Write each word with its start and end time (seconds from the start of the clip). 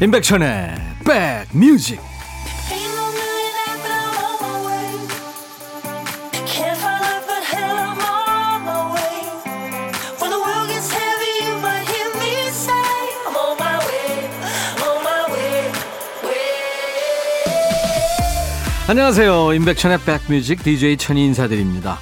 임백천의 0.00 0.76
백뮤직. 1.52 2.00
안녕하세요. 18.86 19.52
임백천의 19.52 19.98
백뮤직. 20.02 20.62
DJ 20.62 20.96
천이 20.96 21.24
인사드립니다. 21.26 21.98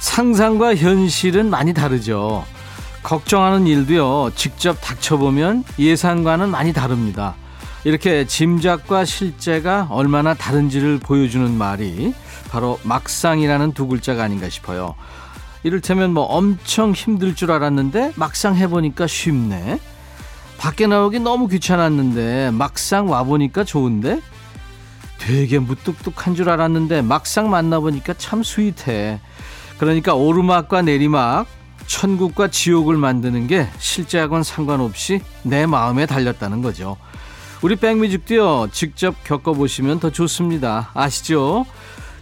상상과 0.00 0.76
현실은 0.76 1.48
많이 1.48 1.72
다르죠 1.72 2.44
걱정하는 3.02 3.66
일도요, 3.66 4.30
직접 4.34 4.78
닥쳐보면 4.80 5.64
예상과는 5.78 6.50
많이 6.50 6.72
다릅니다. 6.72 7.34
이렇게 7.84 8.26
짐작과 8.26 9.04
실제가 9.04 9.88
얼마나 9.90 10.34
다른지를 10.34 11.00
보여주는 11.00 11.50
말이 11.52 12.14
바로 12.50 12.78
막상이라는 12.84 13.72
두 13.72 13.88
글자가 13.88 14.22
아닌가 14.22 14.48
싶어요. 14.48 14.94
이를테면 15.64 16.12
뭐 16.12 16.24
엄청 16.24 16.92
힘들 16.92 17.34
줄 17.34 17.50
알았는데 17.50 18.12
막상 18.14 18.56
해보니까 18.56 19.06
쉽네. 19.06 19.80
밖에 20.58 20.86
나오기 20.86 21.18
너무 21.18 21.48
귀찮았는데 21.48 22.52
막상 22.52 23.10
와보니까 23.10 23.64
좋은데? 23.64 24.20
되게 25.18 25.58
무뚝뚝한 25.58 26.34
줄 26.34 26.50
알았는데 26.50 27.02
막상 27.02 27.50
만나보니까 27.50 28.14
참 28.14 28.42
스윗해. 28.42 29.20
그러니까 29.78 30.14
오르막과 30.14 30.82
내리막, 30.82 31.46
천국과 31.86 32.48
지옥을 32.48 32.96
만드는 32.96 33.46
게 33.46 33.68
실제하고는 33.78 34.42
상관없이 34.42 35.20
내 35.42 35.66
마음에 35.66 36.06
달렸다는 36.06 36.62
거죠. 36.62 36.96
우리 37.62 37.76
백뮤직도요, 37.76 38.68
직접 38.72 39.22
겪어보시면 39.24 40.00
더 40.00 40.10
좋습니다. 40.10 40.90
아시죠? 40.94 41.64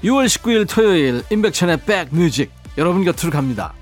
6월 0.04 0.26
19일 0.26 0.68
토요일, 0.68 1.22
임백천의 1.30 1.84
백뮤직. 1.86 2.50
여러분 2.78 3.04
곁으로 3.04 3.30
갑니다. 3.30 3.72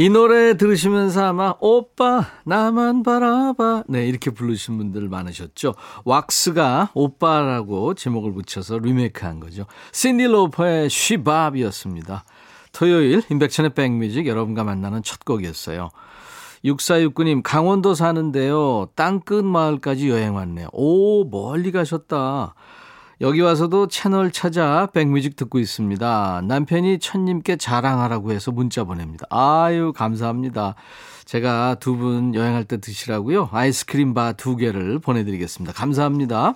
이 0.00 0.08
노래 0.08 0.56
들으시면서 0.56 1.26
아마 1.26 1.54
오빠 1.60 2.24
나만 2.46 3.02
바라봐 3.02 3.84
네 3.86 4.08
이렇게 4.08 4.30
부르신 4.30 4.78
분들 4.78 5.10
많으셨죠. 5.10 5.74
왁스가 6.06 6.92
오빠라고 6.94 7.92
제목을 7.92 8.32
붙여서 8.32 8.78
리메이크한 8.78 9.40
거죠. 9.40 9.66
신디 9.92 10.24
로퍼의 10.24 10.88
쉬밥이었습니다. 10.88 12.24
토요일 12.72 13.22
임백천의 13.30 13.74
백뮤직 13.74 14.26
여러분과 14.26 14.64
만나는 14.64 15.02
첫 15.02 15.22
곡이었어요. 15.26 15.90
6469님 16.64 17.42
강원도 17.44 17.92
사는데요. 17.94 18.88
땅끝 18.94 19.44
마을까지 19.44 20.08
여행 20.08 20.34
왔네요. 20.34 20.68
오 20.72 21.24
멀리 21.24 21.72
가셨다. 21.72 22.54
여기 23.20 23.42
와서도 23.42 23.88
채널 23.88 24.30
찾아 24.30 24.86
백뮤직 24.94 25.36
듣고 25.36 25.58
있습니다. 25.58 26.42
남편이 26.46 27.00
천님께 27.00 27.56
자랑하라고 27.56 28.32
해서 28.32 28.50
문자 28.50 28.84
보냅니다. 28.84 29.26
아유, 29.28 29.92
감사합니다. 29.94 30.74
제가 31.26 31.76
두 31.80 31.96
분 31.96 32.34
여행할 32.34 32.64
때 32.64 32.78
드시라고요. 32.80 33.50
아이스크림 33.52 34.14
바 34.14 34.32
두 34.32 34.56
개를 34.56 34.98
보내드리겠습니다. 35.00 35.74
감사합니다. 35.74 36.54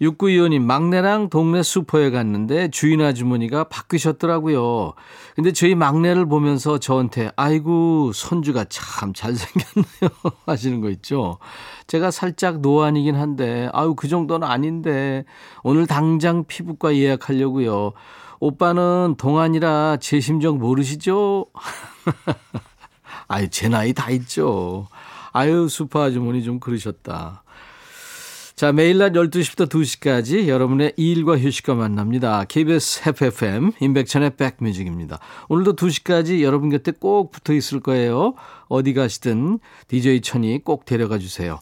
6925님, 0.00 0.62
막내랑 0.62 1.28
동네 1.28 1.62
슈퍼에 1.62 2.10
갔는데 2.10 2.70
주인 2.70 3.02
아주머니가 3.02 3.64
바뀌셨더라고요. 3.64 4.94
근데 5.34 5.52
저희 5.52 5.74
막내를 5.74 6.26
보면서 6.26 6.78
저한테, 6.78 7.30
아이고, 7.36 8.12
손주가 8.14 8.64
참 8.68 9.12
잘생겼네요. 9.12 10.10
하시는 10.46 10.80
거 10.80 10.88
있죠. 10.90 11.38
제가 11.86 12.10
살짝 12.10 12.60
노안이긴 12.60 13.14
한데, 13.14 13.68
아유, 13.74 13.94
그 13.94 14.08
정도는 14.08 14.48
아닌데, 14.48 15.24
오늘 15.62 15.86
당장 15.86 16.44
피부과 16.44 16.96
예약하려고요. 16.96 17.92
오빠는 18.38 19.16
동안이라 19.18 19.98
제 20.00 20.18
심정 20.18 20.58
모르시죠? 20.58 21.46
아유, 23.28 23.50
제 23.50 23.68
나이 23.68 23.92
다 23.92 24.10
있죠. 24.10 24.88
아유, 25.32 25.68
슈퍼 25.68 26.02
아주머니 26.02 26.42
좀 26.42 26.58
그러셨다. 26.58 27.42
자, 28.60 28.72
매일 28.72 28.98
낮 28.98 29.14
12시부터 29.14 29.70
2시까지 29.70 30.46
여러분의 30.46 30.92
일과 30.98 31.38
휴식과 31.38 31.74
만납니다. 31.74 32.44
KBS 32.44 33.08
FFM 33.08 33.72
인백천의 33.80 34.36
백뮤직입니다. 34.36 35.18
오늘도 35.48 35.76
2시까지 35.76 36.42
여러분 36.42 36.68
곁에 36.68 36.92
꼭 36.92 37.30
붙어 37.32 37.54
있을 37.54 37.80
거예요. 37.80 38.34
어디 38.68 38.92
가시든 38.92 39.60
DJ 39.88 40.20
천이 40.20 40.62
꼭 40.62 40.84
데려가 40.84 41.16
주세요. 41.16 41.58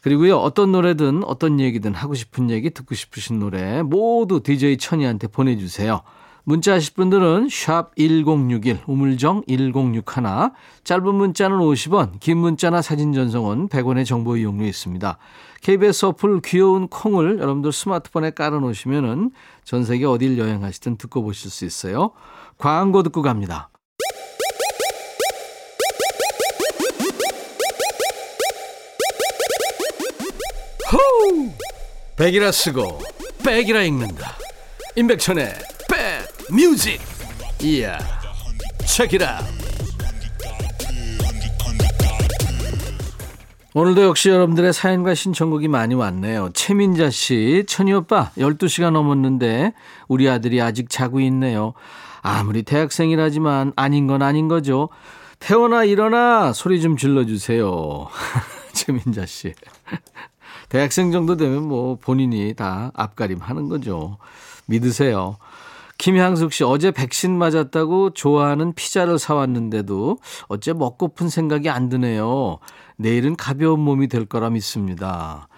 그리고요, 0.00 0.38
어떤 0.38 0.72
노래든 0.72 1.22
어떤 1.22 1.60
얘기든 1.60 1.94
하고 1.94 2.14
싶은 2.14 2.50
얘기, 2.50 2.70
듣고 2.70 2.96
싶으신 2.96 3.38
노래 3.38 3.82
모두 3.82 4.42
DJ 4.42 4.78
천이한테 4.78 5.28
보내주세요. 5.28 6.02
문자 6.48 6.74
하실 6.74 6.94
분들은 6.94 7.48
샵 7.50 7.90
1061, 7.96 8.78
우물정 8.86 9.42
1061, 9.48 10.04
짧은 10.84 11.14
문자는 11.14 11.58
50원, 11.58 12.20
긴 12.20 12.38
문자나 12.38 12.82
사진 12.82 13.12
전송은 13.12 13.68
100원의 13.68 14.06
정보 14.06 14.36
이용료 14.36 14.64
있습니다. 14.64 15.18
KBS 15.62 16.04
어플 16.06 16.40
귀여운 16.44 16.86
콩을 16.86 17.40
여러분들 17.40 17.72
스마트폰에 17.72 18.30
깔아놓으시면 18.30 19.04
은 19.04 19.30
전 19.66 19.84
세계 19.84 20.06
어딜 20.06 20.38
여행하시든 20.38 20.96
듣고 20.96 21.24
보실 21.24 21.50
수 21.50 21.64
있어요. 21.64 22.12
광고 22.56 23.02
듣고 23.02 23.20
갑니다. 23.20 23.68
백이라 32.16 32.52
쓰고 32.52 33.00
백이라 33.44 33.82
읽는다. 33.82 34.36
임백천의 34.94 35.52
뮤직 36.50 37.00
이야 37.60 37.98
체키라 38.86 39.40
오늘도 43.74 44.04
역시 44.04 44.30
여러분들의 44.30 44.72
사연과 44.72 45.14
신청곡이 45.14 45.68
많이 45.68 45.94
왔네요. 45.94 46.48
최민자 46.54 47.10
씨, 47.10 47.64
천희 47.68 47.92
오빠, 47.92 48.30
12시가 48.38 48.90
넘었는데 48.90 49.74
우리 50.08 50.30
아들이 50.30 50.62
아직 50.62 50.88
자고 50.88 51.20
있네요. 51.20 51.74
아무리 52.22 52.62
대학생이라지만 52.62 53.74
아닌 53.76 54.06
건 54.06 54.22
아닌 54.22 54.48
거죠. 54.48 54.88
태어나 55.40 55.84
일어나 55.84 56.54
소리 56.54 56.80
좀 56.80 56.96
질러주세요. 56.96 58.08
최민자 58.72 59.26
씨. 59.26 59.52
대학생 60.70 61.12
정도 61.12 61.36
되면 61.36 61.68
뭐 61.68 61.96
본인이 61.96 62.54
다 62.54 62.92
앞가림 62.94 63.40
하는 63.42 63.68
거죠. 63.68 64.16
믿으세요. 64.66 65.36
김향숙 65.98 66.52
씨, 66.52 66.64
어제 66.64 66.90
백신 66.90 67.36
맞았다고 67.38 68.10
좋아하는 68.10 68.74
피자를 68.74 69.18
사왔는데도 69.18 70.18
어째 70.48 70.72
먹고픈 70.74 71.28
생각이 71.28 71.70
안 71.70 71.88
드네요. 71.88 72.58
내일은 72.96 73.36
가벼운 73.36 73.80
몸이 73.80 74.08
될 74.08 74.26
거라 74.26 74.50
믿습니다. 74.50 75.48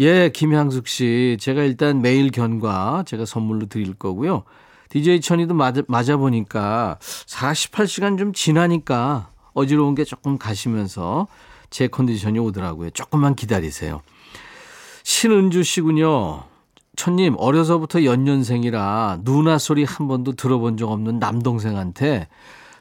예, 0.00 0.30
김향숙 0.30 0.88
씨. 0.88 1.36
제가 1.40 1.62
일단 1.62 2.00
매일 2.00 2.30
견과 2.30 3.04
제가 3.06 3.24
선물로 3.24 3.66
드릴 3.66 3.94
거고요. 3.94 4.44
DJ 4.88 5.20
천이도 5.20 5.54
맞아, 5.54 5.82
맞아 5.88 6.16
보니까 6.16 6.98
48시간 7.00 8.18
좀 8.18 8.32
지나니까 8.32 9.30
어지러운 9.54 9.94
게 9.94 10.04
조금 10.04 10.38
가시면서 10.38 11.28
제 11.70 11.88
컨디션이 11.88 12.38
오더라고요. 12.38 12.90
조금만 12.90 13.34
기다리세요. 13.34 14.02
신은주 15.02 15.62
씨군요. 15.62 16.51
천님, 16.96 17.36
어려서부터 17.38 18.04
연년생이라 18.04 19.20
누나 19.22 19.58
소리 19.58 19.84
한 19.84 20.08
번도 20.08 20.32
들어본 20.32 20.76
적 20.76 20.90
없는 20.90 21.18
남동생한테 21.18 22.28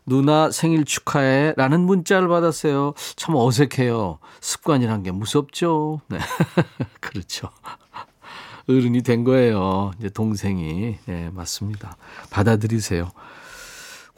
누나 0.06 0.52
생일 0.52 0.84
축하해 0.84 1.54
라는 1.56 1.82
문자를 1.82 2.28
받았어요. 2.28 2.94
참 3.16 3.36
어색해요. 3.36 4.20
습관이란 4.42 5.04
게 5.04 5.12
무섭죠. 5.12 6.02
네. 6.08 6.18
그렇죠. 7.00 7.50
어른이 8.68 9.04
된 9.04 9.24
거예요. 9.24 9.92
이제 10.00 10.10
동생이. 10.10 10.98
네, 11.06 11.30
맞습니다. 11.32 11.96
받아들이세요. 12.30 13.12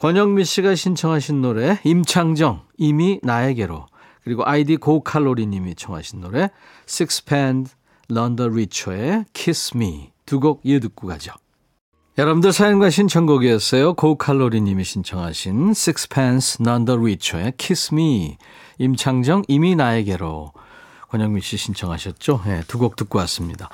권영미 0.00 0.44
씨가 0.44 0.74
신청하신 0.74 1.40
노래, 1.40 1.80
임창정, 1.84 2.62
이미 2.76 3.20
나에게로. 3.22 3.86
그리고 4.22 4.42
아이디 4.44 4.76
고칼로리 4.76 5.46
님이 5.46 5.74
청하신 5.74 6.20
노래, 6.20 6.50
식스팬드 6.86 7.70
런던 8.08 8.54
리처의 8.54 9.24
Kiss 9.32 9.76
Me 9.76 10.10
두 10.26 10.40
곡 10.40 10.60
이어 10.64 10.80
듣고 10.80 11.06
가죠. 11.08 11.32
여러분들 12.16 12.52
사연과 12.52 12.90
신청곡이었어요. 12.90 13.94
고칼로리 13.94 14.60
님이 14.60 14.84
신청하신 14.84 15.70
Sixpence 15.70 16.62
the 16.64 16.98
Richer의 16.98 17.52
Kiss 17.58 17.92
Me 17.92 18.36
임창정 18.78 19.44
이미 19.48 19.74
나에게로 19.74 20.52
권영민 21.08 21.40
씨 21.42 21.56
신청하셨죠. 21.56 22.42
네, 22.46 22.62
두 22.68 22.78
곡 22.78 22.96
듣고 22.96 23.18
왔습니다. 23.20 23.68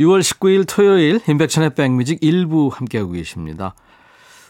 6월 0.00 0.20
19일 0.20 0.66
토요일 0.66 1.20
인백천의 1.28 1.74
백뮤직 1.74 2.18
일부 2.22 2.70
함께하고 2.72 3.12
계십니다. 3.12 3.74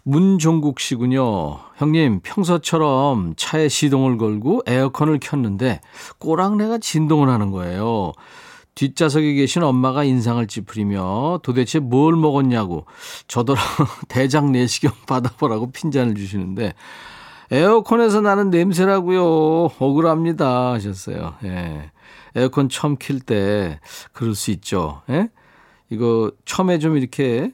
문종국 0.05 0.81
씨군요. 0.81 1.59
형님, 1.77 2.21
평소처럼 2.23 3.35
차에 3.37 3.69
시동을 3.69 4.19
걸고 4.19 4.63
에어컨을 4.67 5.19
켰는데 5.19 5.81
꼬랑내가 6.19 6.79
진동을 6.79 7.29
하는 7.29 7.51
거예요. 7.51 8.13
뒷좌석에 8.75 9.35
계신 9.35 9.63
엄마가 9.63 10.05
인상을 10.05 10.45
찌푸리며 10.47 11.41
도대체 11.43 11.79
뭘 11.79 12.17
먹었냐고 12.17 12.87
저더러 13.29 13.61
대장 14.09 14.53
내시경 14.53 14.93
받아보라고 15.07 15.71
핀잔을 15.71 16.15
주시는데 16.15 16.75
에어컨에서 17.51 18.21
나는 18.21 18.51
냄새라고요. 18.51 19.23
억울합니다 19.79 20.73
하셨어요. 20.73 21.35
예. 21.45 21.91
에어컨 22.35 22.69
처음 22.69 22.97
킬 22.97 23.21
때 23.21 23.79
그럴 24.13 24.35
수 24.35 24.51
있죠. 24.51 25.03
예? 25.11 25.29
이거 25.91 26.33
처음에 26.45 26.79
좀 26.79 26.97
이렇게 26.97 27.53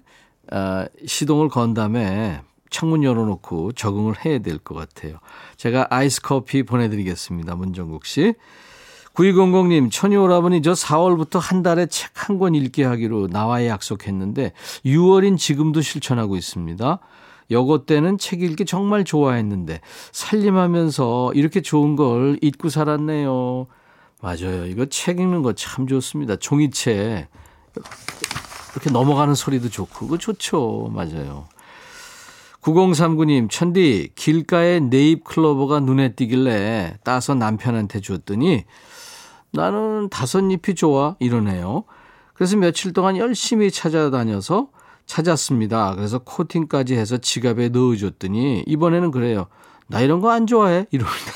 아, 0.50 0.86
시동을 1.06 1.48
건 1.48 1.74
다음에 1.74 2.40
창문 2.70 3.02
열어놓고 3.04 3.72
적응을 3.72 4.24
해야 4.24 4.38
될 4.38 4.58
것 4.58 4.74
같아요. 4.74 5.18
제가 5.56 5.88
아이스 5.90 6.22
커피 6.22 6.62
보내드리겠습니다. 6.62 7.56
문정국 7.56 8.06
씨. 8.06 8.34
9200님, 9.14 9.90
천이 9.90 10.16
오라버니 10.16 10.62
저 10.62 10.72
4월부터 10.72 11.38
한 11.40 11.62
달에 11.62 11.86
책 11.86 12.10
한 12.14 12.38
권 12.38 12.54
읽게 12.54 12.84
하기로 12.84 13.28
나와야 13.28 13.66
약속했는데 13.68 14.52
6월인 14.84 15.36
지금도 15.36 15.80
실천하고 15.82 16.36
있습니다. 16.36 16.98
여고 17.50 17.84
때는 17.84 18.18
책 18.18 18.42
읽기 18.42 18.64
정말 18.64 19.04
좋아했는데 19.04 19.80
살림하면서 20.12 21.32
이렇게 21.34 21.60
좋은 21.60 21.96
걸 21.96 22.38
잊고 22.40 22.68
살았네요. 22.68 23.66
맞아요. 24.22 24.66
이거 24.66 24.86
책 24.86 25.18
읽는 25.18 25.42
거 25.42 25.54
참 25.54 25.86
좋습니다. 25.88 26.36
종이책. 26.36 27.26
이렇게 28.72 28.90
넘어가는 28.90 29.34
소리도 29.34 29.68
좋고, 29.68 30.06
그거 30.06 30.18
좋죠. 30.18 30.90
맞아요. 30.94 31.48
9039님, 32.62 33.48
천디, 33.50 34.12
길가에 34.14 34.80
네잎 34.80 35.24
클로버가 35.24 35.80
눈에 35.80 36.12
띄길래 36.14 36.98
따서 37.04 37.34
남편한테 37.34 38.00
줬더니 38.00 38.64
나는 39.52 40.08
다섯 40.10 40.40
잎이 40.40 40.74
좋아. 40.76 41.16
이러네요. 41.18 41.84
그래서 42.34 42.56
며칠 42.56 42.92
동안 42.92 43.16
열심히 43.16 43.70
찾아다녀서 43.70 44.68
찾았습니다. 45.06 45.94
그래서 45.96 46.18
코팅까지 46.18 46.94
해서 46.94 47.16
지갑에 47.18 47.70
넣어줬더니 47.70 48.64
이번에는 48.66 49.10
그래요. 49.10 49.46
나 49.88 50.00
이런 50.00 50.20
거 50.20 50.30
안 50.30 50.46
좋아해. 50.46 50.86
이럽니다. 50.90 51.32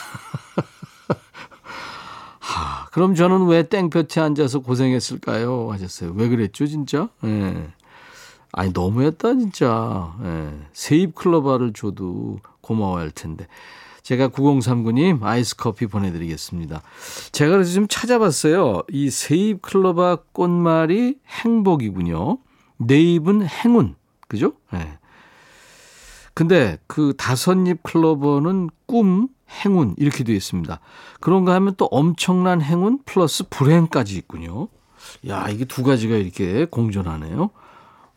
하, 2.38 2.86
그럼 2.92 3.14
저는 3.14 3.46
왜 3.46 3.64
땡볕에 3.64 4.20
앉아서 4.20 4.60
고생했을까요? 4.60 5.72
하셨어요. 5.72 6.12
왜 6.14 6.28
그랬죠, 6.28 6.66
진짜? 6.66 7.08
예. 7.24 7.28
네. 7.28 7.66
아니, 8.56 8.72
너무했다, 8.72 9.34
진짜. 9.34 10.14
예. 10.22 10.52
세입 10.72 11.14
클로바를 11.14 11.72
줘도 11.72 12.38
고마워할 12.60 13.10
텐데. 13.10 13.46
제가 14.02 14.28
9039님 14.28 15.22
아이스 15.22 15.56
커피 15.56 15.86
보내드리겠습니다. 15.86 16.82
제가 17.32 17.52
그래서 17.52 17.72
좀 17.72 17.86
찾아봤어요. 17.88 18.82
이 18.90 19.08
세입 19.10 19.62
클로바 19.62 20.18
꽃말이 20.32 21.18
행복이군요. 21.26 22.38
네잎은 22.76 23.46
행운. 23.46 23.94
그죠? 24.28 24.52
예. 24.74 24.78
네. 24.78 24.98
근데 26.34 26.78
그 26.86 27.14
다섯잎 27.16 27.82
클로버는 27.82 28.68
꿈, 28.86 29.28
행운 29.48 29.94
이렇게 29.96 30.24
되어 30.24 30.34
있습니다. 30.34 30.80
그런가 31.20 31.54
하면 31.54 31.74
또 31.76 31.86
엄청난 31.86 32.60
행운 32.60 32.98
플러스 33.06 33.44
불행까지 33.48 34.16
있군요. 34.16 34.68
야, 35.28 35.48
이게 35.48 35.64
두 35.64 35.82
가지가 35.82 36.16
이렇게 36.16 36.66
공존하네요. 36.66 37.50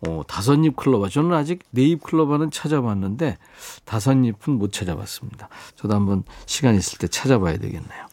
어, 0.05 0.21
다섯잎 0.27 0.75
클로버. 0.75 1.09
저는 1.09 1.33
아직 1.33 1.63
네잎 1.71 2.03
클로버는 2.03 2.51
찾아봤는데 2.51 3.37
다섯잎은 3.85 4.53
못 4.53 4.71
찾아봤습니다. 4.71 5.49
저도 5.75 5.95
한번 5.95 6.23
시간 6.45 6.75
있을 6.75 6.99
때 6.99 7.07
찾아봐야 7.07 7.57
되겠네요. 7.57 8.07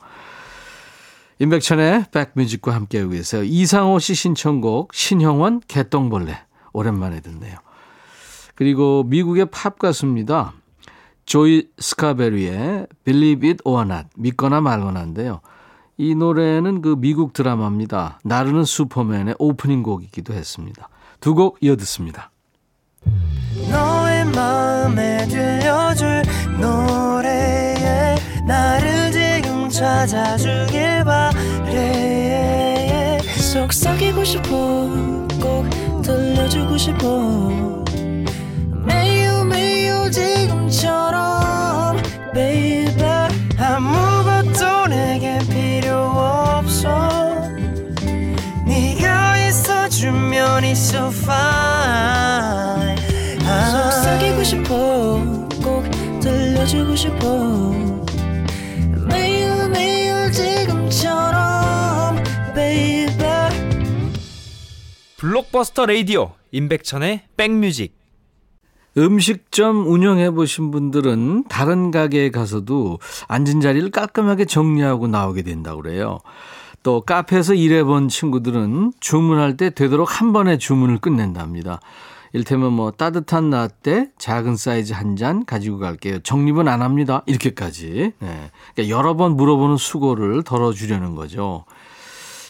임백천의 1.40 2.06
백뮤직과 2.12 2.74
함께하고 2.74 3.10
계세요. 3.10 3.42
이상호 3.42 3.98
씨 3.98 4.14
신청곡 4.14 4.94
신형원 4.94 5.60
개똥벌레 5.66 6.38
오랜만에 6.72 7.20
듣네요. 7.20 7.58
그리고 8.54 9.02
미국의 9.04 9.46
팝 9.46 9.78
가수입니다. 9.78 10.54
조이 11.26 11.68
스카베리의 11.78 12.86
Believe 13.04 13.50
It 13.50 13.62
or 13.64 13.82
Not 13.82 14.08
믿거나 14.16 14.60
말거나인데요. 14.60 15.40
이 15.96 16.14
노래는 16.14 16.82
그 16.82 16.96
미국 16.98 17.32
드라마입니다. 17.32 18.20
나르는 18.24 18.64
슈퍼맨의 18.64 19.36
오프닝 19.38 19.82
곡이기도 19.82 20.34
했습니다. 20.34 20.88
두 21.24 21.34
곡 21.34 21.56
이어 21.62 21.74
듣습니다. 21.76 22.30
너의 23.70 24.26
마음에 24.26 25.26
들려줄 25.26 26.22
노래에 26.60 28.14
나를 28.46 29.10
지금 29.10 29.70
찾아주길 29.70 31.02
바래 31.04 31.58
속삭이고 33.38 34.22
싶어 34.22 34.46
꼭 35.40 35.64
들려주고 36.02 36.76
싶어 36.76 37.06
매우 38.84 39.44
매우 39.46 40.10
지금처럼 40.10 41.96
baby 42.34 43.02
아무 43.58 44.13
있어 50.74 51.06
fine 51.06 52.96
속삭이고 53.70 54.42
싶어 54.42 55.46
꼭 55.62 55.84
들려주고 56.20 56.96
싶어. 56.96 57.70
매일 59.08 59.68
매일 59.70 60.32
지금처럼 60.32 62.16
baby. 62.56 63.06
블록버스터 65.16 65.86
레이디오 65.86 66.32
임백천의 66.50 67.22
백뮤직. 67.36 67.96
음식점 68.96 69.86
운영해 69.86 70.32
보신 70.32 70.72
분들은 70.72 71.44
다른 71.44 71.92
가게에 71.92 72.30
가서도 72.30 72.98
앉은 73.28 73.60
자리를 73.60 73.92
깔끔하게 73.92 74.46
정리하고 74.46 75.06
나오게 75.06 75.42
된다고 75.42 75.82
그래요. 75.82 76.18
또 76.84 77.00
카페에서 77.00 77.54
일해 77.54 77.82
본 77.82 78.08
친구들은 78.08 78.92
주문할 79.00 79.56
때 79.56 79.70
되도록 79.70 80.20
한 80.20 80.32
번에 80.32 80.58
주문을 80.58 80.98
끝낸답니다. 80.98 81.80
일테면 82.34 82.72
뭐 82.72 82.90
따뜻한 82.90 83.48
라떼 83.50 84.10
작은 84.18 84.56
사이즈 84.56 84.92
한 84.92 85.16
잔 85.16 85.44
가지고 85.46 85.78
갈게요. 85.78 86.18
정립은 86.18 86.68
안 86.68 86.82
합니다. 86.82 87.22
이렇게까지. 87.26 88.12
네. 88.18 88.50
그러니까 88.74 88.96
여러 88.96 89.16
번 89.16 89.34
물어보는 89.36 89.76
수고를 89.78 90.42
덜어주려는 90.42 91.14
거죠. 91.14 91.64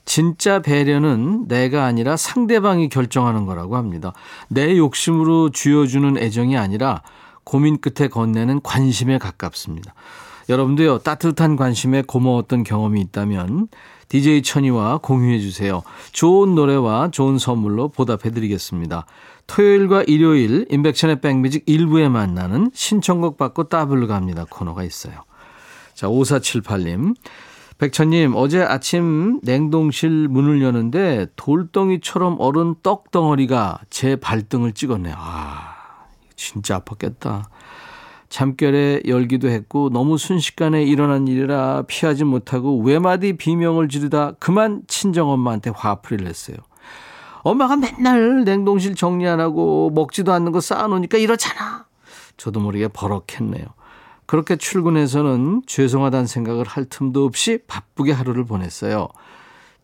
진짜 0.04 0.60
배려는 0.60 1.46
내가 1.46 1.84
아니라 1.84 2.16
상대방이 2.16 2.88
결정하는 2.88 3.46
거라고 3.46 3.76
합니다. 3.76 4.12
내 4.48 4.76
욕심으로 4.76 5.50
쥐어주는 5.50 6.18
애정이 6.18 6.56
아니라 6.56 7.02
고민 7.44 7.78
끝에 7.78 8.08
건네는 8.08 8.62
관심에 8.62 9.18
가깝습니다. 9.18 9.94
여러분도요, 10.48 10.98
따뜻한 10.98 11.56
관심에 11.56 12.02
고마웠던 12.02 12.64
경험이 12.64 13.00
있다면 13.02 13.68
DJ 14.08 14.42
천이와 14.42 14.98
공유해 14.98 15.40
주세요. 15.40 15.82
좋은 16.12 16.54
노래와 16.54 17.10
좋은 17.10 17.38
선물로 17.38 17.88
보답해 17.88 18.30
드리겠습니다. 18.30 19.06
토요일과 19.46 20.04
일요일 20.04 20.66
인백천의 20.70 21.20
백뮤직 21.20 21.64
일부에 21.66 22.08
만나는 22.08 22.70
신청곡 22.74 23.36
받고 23.36 23.68
따블로 23.68 24.06
갑니다 24.06 24.46
코너가 24.48 24.84
있어요. 24.84 25.24
자, 25.94 26.08
5478님. 26.08 27.14
백천님, 27.78 28.34
어제 28.36 28.62
아침 28.62 29.40
냉동실 29.42 30.28
문을 30.28 30.62
여는데 30.62 31.26
돌덩이처럼 31.36 32.36
얼은 32.38 32.76
떡 32.82 33.10
덩어리가 33.10 33.80
제 33.90 34.16
발등을 34.16 34.72
찍었네요. 34.72 35.14
아, 35.18 35.74
진짜 36.36 36.80
아팠겠다. 36.80 37.44
잠결에 38.34 39.02
열기도 39.06 39.48
했고 39.48 39.90
너무 39.90 40.18
순식간에 40.18 40.82
일어난 40.82 41.28
일이라 41.28 41.84
피하지 41.86 42.24
못하고 42.24 42.80
외마디 42.80 43.34
비명을 43.34 43.88
지르다 43.88 44.32
그만 44.40 44.82
친정엄마한테 44.88 45.70
화풀이를 45.70 46.26
했어요. 46.26 46.56
엄마가 47.44 47.76
맨날 47.76 48.42
냉동실 48.42 48.96
정리 48.96 49.28
안 49.28 49.38
하고 49.38 49.92
먹지도 49.94 50.32
않는 50.32 50.50
거 50.50 50.60
쌓아놓으니까 50.60 51.16
이렇잖아. 51.16 51.86
저도 52.36 52.58
모르게 52.58 52.88
버럭했네요. 52.88 53.66
그렇게 54.26 54.56
출근해서는 54.56 55.62
죄송하다는 55.66 56.26
생각을 56.26 56.66
할 56.66 56.86
틈도 56.86 57.26
없이 57.26 57.60
바쁘게 57.68 58.10
하루를 58.10 58.44
보냈어요. 58.46 59.06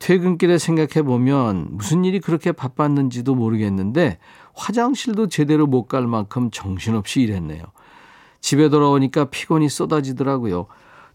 퇴근길에 0.00 0.58
생각해 0.58 1.04
보면 1.04 1.68
무슨 1.70 2.04
일이 2.04 2.18
그렇게 2.18 2.50
바빴는지도 2.50 3.32
모르겠는데 3.36 4.18
화장실도 4.54 5.28
제대로 5.28 5.68
못 5.68 5.86
갈 5.86 6.08
만큼 6.08 6.50
정신없이 6.50 7.20
일했네요. 7.20 7.62
집에 8.40 8.68
돌아오니까 8.68 9.26
피곤이 9.26 9.68
쏟아지더라고요. 9.68 10.66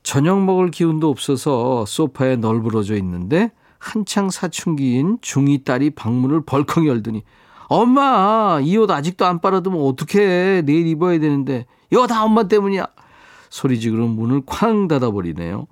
저녁 0.04 0.44
먹을 0.44 0.70
기운도 0.72 1.10
없어서 1.10 1.86
소파에 1.86 2.36
널브러져 2.36 2.96
있는데 2.98 3.52
한창 3.80 4.30
사춘기인 4.30 5.18
중2 5.20 5.66
딸이 5.66 5.92
방문을 5.92 6.42
벌컥 6.46 6.86
열더니 6.88 7.24
엄마, 7.68 8.60
이 8.62 8.78
옷 8.78 8.92
아직도 8.92 9.26
안 9.26 9.42
빨아두면 9.42 9.80
어떡해. 9.82 10.62
내일 10.66 10.86
입어야 10.88 11.20
되는데. 11.20 11.66
이거 11.92 12.06
다 12.06 12.24
엄마 12.24 12.44
때문이야. 12.44 12.86
소리 13.50 13.80
지르고 13.80 14.08
문을 14.08 14.42
쾅 14.46 14.88
닫아버리네요. 14.88 15.66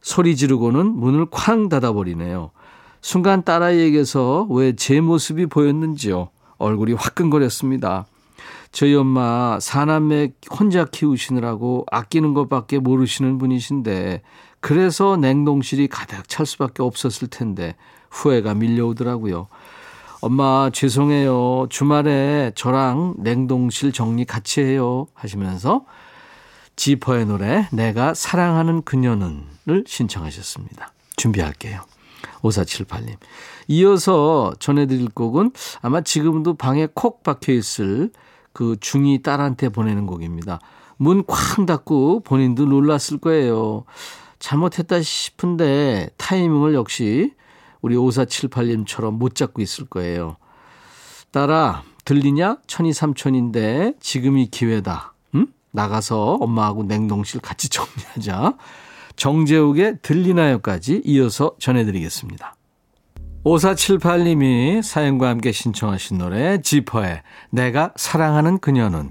소리 0.00 0.36
지르고는 0.36 0.86
문을 0.86 1.26
쾅 1.30 1.68
닫아버리네요. 1.68 2.52
순간 3.00 3.42
딸아이에게서 3.42 4.46
왜 4.50 4.72
제 4.76 5.00
모습이 5.00 5.46
보였는지요. 5.46 6.28
얼굴이 6.58 6.92
화끈거렸습니다. 6.92 8.06
저희 8.72 8.94
엄마 8.94 9.58
사남매 9.60 10.32
혼자 10.50 10.84
키우시느라고 10.84 11.86
아끼는 11.90 12.34
것밖에 12.34 12.78
모르시는 12.78 13.38
분이신데 13.38 14.22
그래서 14.60 15.16
냉동실이 15.16 15.88
가득 15.88 16.28
찰 16.28 16.46
수밖에 16.46 16.82
없었을 16.82 17.28
텐데 17.28 17.76
후회가 18.10 18.54
밀려오더라고요. 18.54 19.48
엄마 20.20 20.70
죄송해요. 20.72 21.68
주말에 21.70 22.52
저랑 22.54 23.14
냉동실 23.18 23.92
정리 23.92 24.24
같이 24.24 24.60
해요. 24.60 25.06
하시면서 25.14 25.84
지퍼의 26.76 27.26
노래 27.26 27.68
내가 27.72 28.14
사랑하는 28.14 28.82
그녀는을 28.82 29.84
신청하셨습니다. 29.86 30.92
준비할게요. 31.16 31.82
5478님. 32.42 33.16
이어서 33.68 34.52
전해드릴 34.58 35.10
곡은 35.10 35.52
아마 35.82 36.00
지금도 36.00 36.54
방에 36.54 36.88
콕 36.94 37.22
박혀 37.22 37.52
있을 37.52 38.10
그 38.58 38.74
중이 38.80 39.22
딸한테 39.22 39.68
보내는 39.68 40.06
곡입니다. 40.06 40.58
문 40.96 41.22
쾅 41.24 41.64
닫고 41.64 42.24
본인도 42.24 42.64
놀랐을 42.64 43.18
거예요. 43.18 43.84
잘못했다 44.40 45.00
싶은데 45.00 46.10
타이밍을 46.16 46.74
역시 46.74 47.34
우리 47.82 47.94
5478님처럼 47.94 49.12
못 49.12 49.36
잡고 49.36 49.62
있을 49.62 49.84
거예요. 49.86 50.38
딸아, 51.30 51.84
들리냐? 52.04 52.56
천이 52.66 52.92
삼천인데 52.92 53.92
지금이 54.00 54.48
기회다. 54.50 55.14
응? 55.36 55.46
나가서 55.70 56.38
엄마하고 56.40 56.82
냉동실 56.82 57.40
같이 57.40 57.68
정리하자. 57.70 58.56
정재욱의 59.14 59.98
들리나요까지 60.02 61.02
이어서 61.04 61.54
전해드리겠습니다. 61.60 62.56
5478님이 63.48 64.82
사연과 64.82 65.28
함께 65.28 65.52
신청하신 65.52 66.18
노래 66.18 66.60
지퍼의 66.60 67.22
내가 67.50 67.92
사랑하는 67.96 68.58
그녀는 68.58 69.10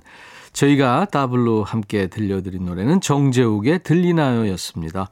저희가 0.53 1.07
더블로 1.11 1.63
함께 1.63 2.07
들려드린 2.07 2.65
노래는 2.65 3.01
정재욱의 3.01 3.81
들리나요 3.83 4.47
였습니다. 4.51 5.09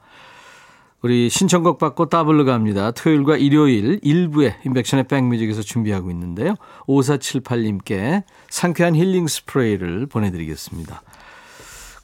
우리 1.02 1.28
신청곡 1.28 1.78
받고 1.78 2.08
더블로 2.08 2.44
갑니다. 2.44 2.92
토요일과 2.92 3.36
일요일 3.36 3.98
1부 4.02 4.56
인백천의 4.64 5.08
백뮤직에서 5.08 5.62
준비하고 5.62 6.10
있는데요. 6.12 6.54
5478님께 6.86 8.22
상쾌한 8.48 8.94
힐링 8.94 9.26
스프레이를 9.26 10.06
보내드리겠습니다. 10.06 11.02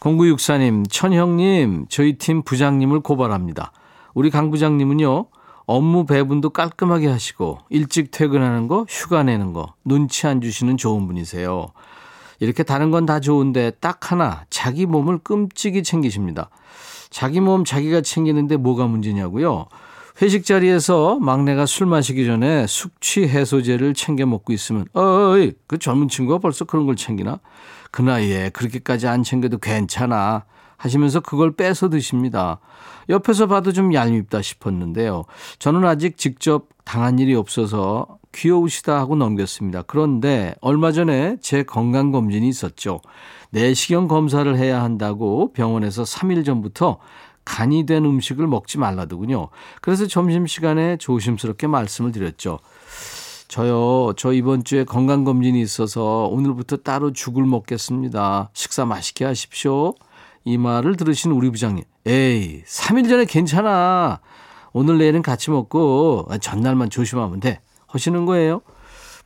0964님, 0.00 0.91
천형님, 0.91 1.87
저희 1.88 2.19
팀 2.19 2.43
부장님을 2.43 3.00
고발합니다. 3.00 3.73
우리 4.14 4.31
강 4.31 4.50
부장님은요, 4.50 5.26
업무 5.66 6.07
배분도 6.07 6.50
깔끔하게 6.50 7.09
하시고, 7.09 7.59
일찍 7.71 8.11
퇴근하는 8.11 8.69
거, 8.69 8.85
휴가 8.88 9.23
내는 9.23 9.52
거, 9.52 9.75
눈치 9.85 10.26
안 10.26 10.40
주시는 10.40 10.76
좋은 10.76 11.07
분이세요. 11.07 11.69
이렇게 12.40 12.62
다른 12.64 12.90
건 12.90 13.07
다 13.07 13.21
좋은데 13.21 13.71
딱 13.81 14.11
하나, 14.11 14.45
자기 14.50 14.87
몸을 14.87 15.19
끔찍이 15.19 15.83
챙기십니다. 15.85 16.50
자기 17.11 17.40
몸 17.40 17.64
자기가 17.64 18.00
챙기는데 18.00 18.57
뭐가 18.57 18.87
문제냐고요? 18.87 19.66
회식 20.21 20.45
자리에서 20.45 21.19
막내가 21.21 21.66
술 21.66 21.87
마시기 21.87 22.26
전에 22.26 22.66
숙취 22.66 23.28
해소제를 23.28 23.95
챙겨 23.95 24.26
먹고 24.26 24.52
있으면 24.52 24.87
어이 24.92 25.52
그 25.66 25.78
젊은 25.78 26.09
친구가 26.09 26.38
벌써 26.38 26.64
그런 26.64 26.87
걸 26.87 26.97
챙기나? 26.97 27.38
그 27.90 28.02
나이에 28.02 28.50
그렇게까지 28.50 29.07
안 29.09 29.23
챙겨도 29.23 29.59
괜찮아 29.59 30.45
하시면서 30.83 31.21
그걸 31.21 31.55
빼서 31.55 31.89
드십니다. 31.89 32.59
옆에서 33.09 33.47
봐도 33.47 33.73
좀 33.73 33.95
얄밉다 33.95 34.43
싶었는데요. 34.43 35.25
저는 35.61 35.85
아직 35.85 36.19
직접 36.19 36.67
당한 36.85 37.21
일이 37.21 37.37
없어서 37.37 38.19
귀여우시다 38.35 38.99
하고 38.99 39.15
넘겼습니다. 39.15 39.83
그런데 39.83 40.57
얼마 40.61 40.91
전에 40.91 41.37
제 41.41 41.62
건강검진이 41.62 42.49
있었죠. 42.49 43.01
내시경 43.51 44.09
검사를 44.09 44.57
해야 44.57 44.83
한다고 44.83 45.53
병원에서 45.53 46.03
3일 46.03 46.45
전부터 46.45 46.99
간이 47.45 47.87
된 47.87 48.05
음식을 48.05 48.47
먹지 48.49 48.79
말라더군요. 48.79 49.49
그래서 49.83 50.07
점심시간에 50.07 50.97
조심스럽게 50.97 51.69
말씀을 51.69 52.11
드렸죠. 52.11 52.59
저요, 53.47 54.15
저 54.17 54.33
이번 54.33 54.65
주에 54.65 54.85
건강검진이 54.85 55.61
있어서 55.61 56.27
오늘부터 56.31 56.79
따로 56.79 57.12
죽을 57.12 57.45
먹겠습니다. 57.45 58.51
식사 58.55 58.85
맛있게 58.85 59.27
하십시오. 59.27 59.95
이 60.45 60.59
말을 60.59 60.97
들으신 60.97 61.31
우리 61.33 61.51
부장님, 61.51 61.85
에이, 62.07 62.63
3일 62.67 63.09
전에 63.09 63.25
괜찮아. 63.25 64.21
오늘 64.73 64.99
내일은 64.99 65.23
같이 65.23 65.51
먹고 65.51 66.27
전날만 66.41 66.91
조심하면 66.91 67.41
돼. 67.41 67.61
하시는 67.87 68.25
거예요. 68.25 68.63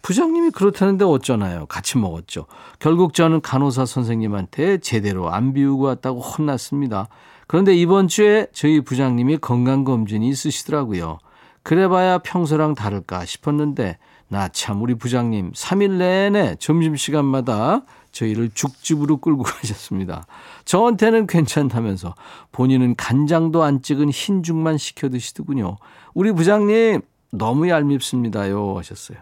부장님이 0.02 0.50
그렇다는데 0.50 1.04
어쩌나요? 1.04 1.66
같이 1.66 1.98
먹었죠. 1.98 2.46
결국 2.78 3.14
저는 3.14 3.40
간호사 3.40 3.86
선생님한테 3.86 4.78
제대로 4.78 5.32
안 5.32 5.52
비우고 5.52 5.84
왔다고 5.84 6.20
혼났습니다. 6.20 7.08
그런데 7.46 7.74
이번 7.74 8.08
주에 8.08 8.48
저희 8.52 8.80
부장님이 8.80 9.38
건강검진이 9.38 10.28
있으시더라고요. 10.28 11.18
그래봐야 11.62 12.18
평소랑 12.18 12.74
다를까 12.74 13.24
싶었는데 13.24 13.98
나 14.28 14.48
참 14.48 14.82
우리 14.82 14.94
부장님 14.96 15.52
3일 15.52 15.90
내내 15.98 16.56
점심시간마다 16.58 17.82
저희를 18.16 18.50
죽집으로 18.54 19.18
끌고 19.18 19.42
가셨습니다. 19.44 20.26
저한테는 20.64 21.26
괜찮다면서 21.26 22.14
본인은 22.52 22.96
간장도 22.96 23.62
안 23.62 23.82
찍은 23.82 24.10
흰죽만 24.10 24.78
시켜 24.78 25.08
드시더군요. 25.08 25.76
우리 26.14 26.32
부장님 26.32 27.02
너무 27.30 27.68
얄밉습니다요 27.68 28.76
하셨어요. 28.78 29.18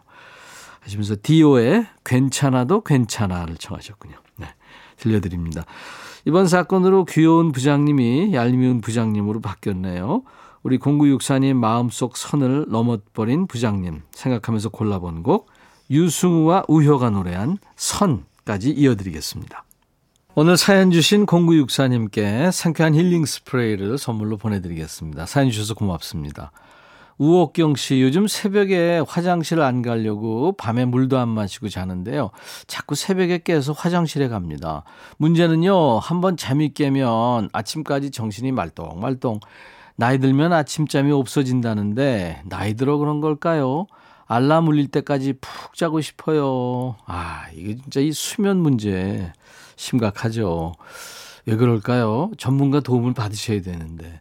하시면서 0.81 1.17
디오의 1.23 1.87
괜찮아도 2.05 2.83
괜찮아를 2.83 3.57
청하셨군요. 3.57 4.17
네, 4.37 4.47
들려드립니다. 4.99 5.65
이번 6.27 6.47
사건으로 6.47 7.05
귀여운 7.07 7.53
부장님이 7.53 8.33
얄미운 8.33 8.81
부장님으로 8.81 9.41
바뀌었네요. 9.41 10.23
우리 10.63 10.79
0964님 10.79 11.55
마음속 11.55 12.17
선을 12.17 12.67
넘어버린 12.69 13.47
부장님 13.47 14.03
생각하면서 14.13 14.71
골라본 14.71 15.23
곡 15.23 15.51
유승우와 15.91 16.65
우효가 16.69 17.11
노래한 17.11 17.59
선 17.77 18.25
까지 18.45 18.71
이어드리겠습니다. 18.71 19.65
오늘 20.35 20.57
사연 20.57 20.91
주신 20.91 21.27
0964님께 21.27 22.51
상쾌한 22.51 22.95
힐링 22.95 23.25
스프레이를 23.25 23.99
선물로 23.99 24.37
보내드리겠습니다. 24.37 25.27
사연 25.27 25.51
주셔서 25.51 25.75
고맙습니다. 25.75 26.51
우옥경 27.19 27.77
씨, 27.77 28.03
요즘 28.03 28.27
새벽에 28.27 29.01
화장실 29.07 29.61
안 29.61 29.83
가려고 29.83 30.53
밤에 30.57 30.85
물도 30.85 31.17
안 31.19 31.29
마시고 31.29 31.69
자는데요. 31.69 32.31
자꾸 32.67 32.97
새벽에 32.97 33.39
깨서 33.39 33.73
화장실에 33.73 34.27
갑니다. 34.29 34.83
문제는요, 35.19 36.01
한번 36.01 36.37
잠이 36.37 36.75
깨면 36.75 37.51
아침까지 37.53 38.11
정신이 38.11 38.51
말똥말똥. 38.51 39.39
나이 39.97 40.19
들면 40.19 40.53
아침잠이 40.53 41.13
없어진다는데, 41.13 42.43
나이 42.47 42.75
들어 42.75 42.99
그런 42.99 43.21
걸까요? 43.21 43.87
알람 44.27 44.69
울릴 44.69 44.89
때까지 44.89 45.35
푹 45.35 45.75
자고 45.75 46.01
싶어요. 46.01 46.97
아, 47.07 47.45
이게 47.55 47.77
진짜 47.77 48.01
이 48.01 48.13
수면 48.13 48.59
문제 48.59 49.33
심각하죠. 49.77 50.75
왜 51.47 51.57
그럴까요? 51.57 52.31
전문가 52.39 52.81
도움을 52.81 53.13
받으셔야 53.15 53.61
되는데. 53.61 54.21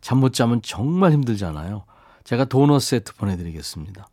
잠 0.00 0.18
못 0.18 0.32
자면 0.32 0.60
정말 0.62 1.12
힘들잖아요. 1.12 1.84
제가 2.24 2.44
도넛 2.46 2.80
세트 2.80 3.14
보내드리겠습니다. 3.16 4.06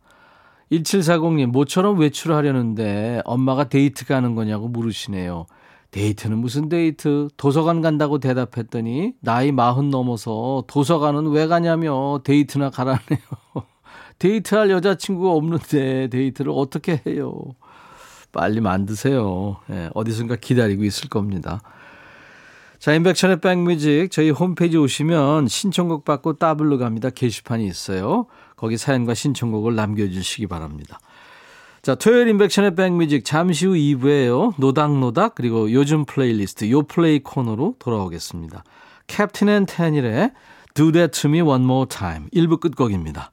1740님, 0.72 1.46
모처럼 1.46 1.98
외출하려는데 1.98 3.22
엄마가 3.24 3.68
데이트 3.70 4.04
가는 4.04 4.34
거냐고 4.34 4.68
물으시네요. 4.68 5.46
데이트는 5.92 6.36
무슨 6.36 6.68
데이트? 6.68 7.28
도서관 7.38 7.80
간다고 7.80 8.18
대답했더니 8.18 9.14
나이 9.20 9.50
마흔 9.52 9.88
넘어서 9.88 10.64
도서관은 10.66 11.28
왜 11.30 11.46
가냐며 11.46 12.20
데이트나 12.24 12.68
가라네요. 12.68 12.98
데이트할 14.18 14.70
여자친구가 14.70 15.30
없는데 15.30 16.08
데이트를 16.08 16.52
어떻게 16.54 17.00
해요? 17.06 17.34
빨리 18.32 18.60
만드세요. 18.60 19.56
예, 19.70 19.90
어디선가 19.94 20.36
기다리고 20.36 20.84
있을 20.84 21.08
겁니다. 21.08 21.60
자, 22.78 22.92
인백천의 22.94 23.40
백뮤직 23.40 24.10
저희 24.12 24.30
홈페이지 24.30 24.76
오시면 24.76 25.48
신청곡 25.48 26.04
받고 26.04 26.34
따블로 26.34 26.78
갑니다. 26.78 27.10
게시판이 27.10 27.66
있어요. 27.66 28.26
거기 28.56 28.76
사연과 28.76 29.14
신청곡을 29.14 29.74
남겨주시기 29.74 30.46
바랍니다. 30.46 31.00
자, 31.82 31.94
토요일 31.96 32.28
인백천의 32.28 32.76
백뮤직 32.76 33.24
잠시 33.24 33.66
후 33.66 33.72
2부에요. 33.72 34.54
노닥노닥 34.58 35.34
그리고 35.34 35.72
요즘 35.72 36.04
플레이리스트 36.04 36.70
요플레이 36.70 37.20
코너로 37.20 37.76
돌아오겠습니다. 37.78 38.62
Captain 39.08 39.48
and 39.48 39.66
Tennille의 39.66 40.32
Do 40.74 40.92
That 40.92 41.20
To 41.20 41.30
Me 41.30 41.40
One 41.40 41.64
More 41.64 41.88
Time 41.88 42.28
1부 42.30 42.60
끝곡입니다. 42.60 43.32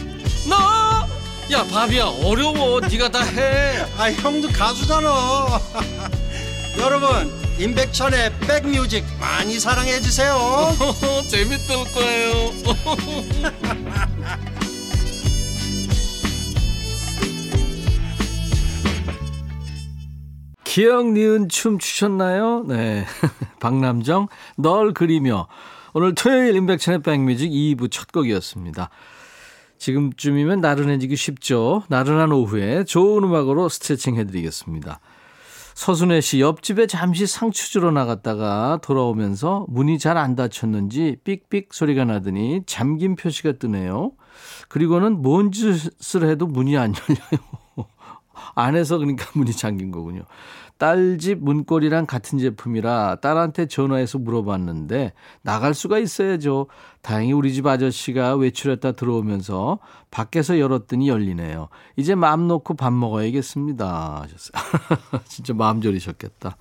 야 1.51 1.65
바비야 1.65 2.05
어려워 2.23 2.79
네가 2.79 3.09
다해 3.09 3.85
아 3.97 4.09
형도 4.09 4.47
가수잖아 4.47 5.59
여러분 6.79 7.29
임백천의 7.59 8.31
백뮤직 8.39 9.03
많이 9.19 9.59
사랑해 9.59 9.99
주세요 9.99 10.37
재밌을 11.29 11.75
거예요 11.93 12.51
기억 20.63 21.11
니은 21.11 21.49
춤 21.49 21.79
추셨나요? 21.79 22.63
네. 22.65 23.05
박남정, 23.59 24.29
널 24.55 24.93
그리며. 24.93 25.49
오늘 25.91 26.15
토요일 26.15 26.55
임백천의 26.55 27.01
백뮤직 27.01 27.51
2부 27.51 27.91
첫 27.91 28.09
곡이었습니다. 28.13 28.89
지금쯤이면 29.81 30.61
나른해지기 30.61 31.15
쉽죠. 31.15 31.81
나른한 31.89 32.31
오후에 32.31 32.83
좋은 32.83 33.23
음악으로 33.23 33.67
스트레칭 33.67 34.15
해드리겠습니다. 34.15 34.99
서순애 35.73 36.21
씨, 36.21 36.39
옆집에 36.39 36.85
잠시 36.85 37.25
상추 37.25 37.71
주러 37.71 37.89
나갔다가 37.89 38.77
돌아오면서 38.83 39.65
문이 39.69 39.97
잘 39.97 40.17
안 40.17 40.35
닫혔는지 40.35 41.17
삑삑 41.23 41.73
소리가 41.73 42.05
나더니 42.05 42.61
잠긴 42.67 43.15
표시가 43.15 43.53
뜨네요. 43.53 44.11
그리고는 44.69 45.23
뭔 45.23 45.51
짓을 45.51 46.29
해도 46.29 46.45
문이 46.45 46.77
안 46.77 46.93
열려요. 46.93 47.87
안에서 48.53 48.99
그러니까 48.99 49.25
문이 49.33 49.51
잠긴 49.51 49.89
거군요. 49.89 50.21
딸 50.81 51.19
집 51.19 51.37
문고리랑 51.43 52.07
같은 52.07 52.39
제품이라 52.39 53.17
딸한테 53.21 53.67
전화해서 53.67 54.17
물어봤는데 54.17 55.13
나갈 55.43 55.75
수가 55.75 55.99
있어야죠. 55.99 56.65
다행히 57.03 57.33
우리 57.33 57.53
집 57.53 57.67
아저씨가 57.67 58.35
외출했다 58.35 58.93
들어오면서 58.93 59.77
밖에서 60.09 60.57
열었더니 60.57 61.07
열리네요. 61.07 61.67
이제 61.97 62.15
마음 62.15 62.47
놓고 62.47 62.73
밥 62.73 62.93
먹어야겠습니다. 62.93 64.23
하셨어요. 64.23 65.21
진짜 65.29 65.53
마음 65.53 65.81
졸이셨겠다. 65.81 66.57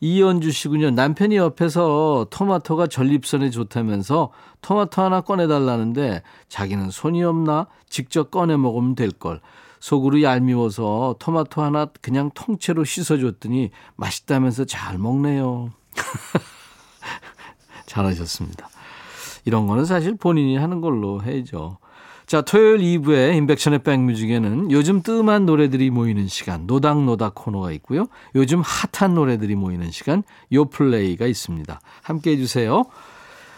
이연주 0.00 0.50
씨군요. 0.50 0.90
남편이 0.90 1.36
옆에서 1.36 2.26
토마토가 2.28 2.88
전립선에 2.88 3.48
좋다면서 3.48 4.32
토마토 4.60 5.00
하나 5.00 5.22
꺼내달라는데 5.22 6.22
자기는 6.48 6.90
손이 6.90 7.24
없나? 7.24 7.68
직접 7.88 8.30
꺼내 8.30 8.58
먹으면 8.58 8.94
될 8.96 9.10
걸. 9.12 9.40
속으로 9.80 10.22
얄미워서 10.22 11.16
토마토 11.18 11.62
하나 11.62 11.86
그냥 12.00 12.30
통째로 12.34 12.84
씻어줬더니 12.84 13.70
맛있다면서 13.96 14.66
잘 14.66 14.98
먹네요. 14.98 15.72
잘하셨습니다. 17.86 18.68
이런 19.44 19.66
거는 19.66 19.84
사실 19.84 20.14
본인이 20.16 20.56
하는 20.56 20.80
걸로 20.80 21.22
해야죠. 21.22 21.78
자, 22.26 22.42
토요일 22.42 22.78
2부에 22.78 23.34
인백션의 23.34 23.80
백뮤직에는 23.80 24.70
요즘 24.70 25.02
뜸한 25.02 25.46
노래들이 25.46 25.90
모이는 25.90 26.28
시간, 26.28 26.64
노닥노닥 26.66 27.34
코너가 27.34 27.72
있고요. 27.72 28.06
요즘 28.36 28.62
핫한 28.62 29.14
노래들이 29.14 29.56
모이는 29.56 29.90
시간, 29.90 30.22
요플레이가 30.52 31.26
있습니다. 31.26 31.80
함께 32.02 32.30
해주세요. 32.30 32.84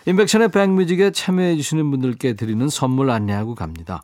인백션의 0.06 0.48
백뮤직에 0.52 1.10
참여해주시는 1.10 1.90
분들께 1.90 2.32
드리는 2.32 2.66
선물 2.70 3.10
안내하고 3.10 3.54
갑니다. 3.54 4.02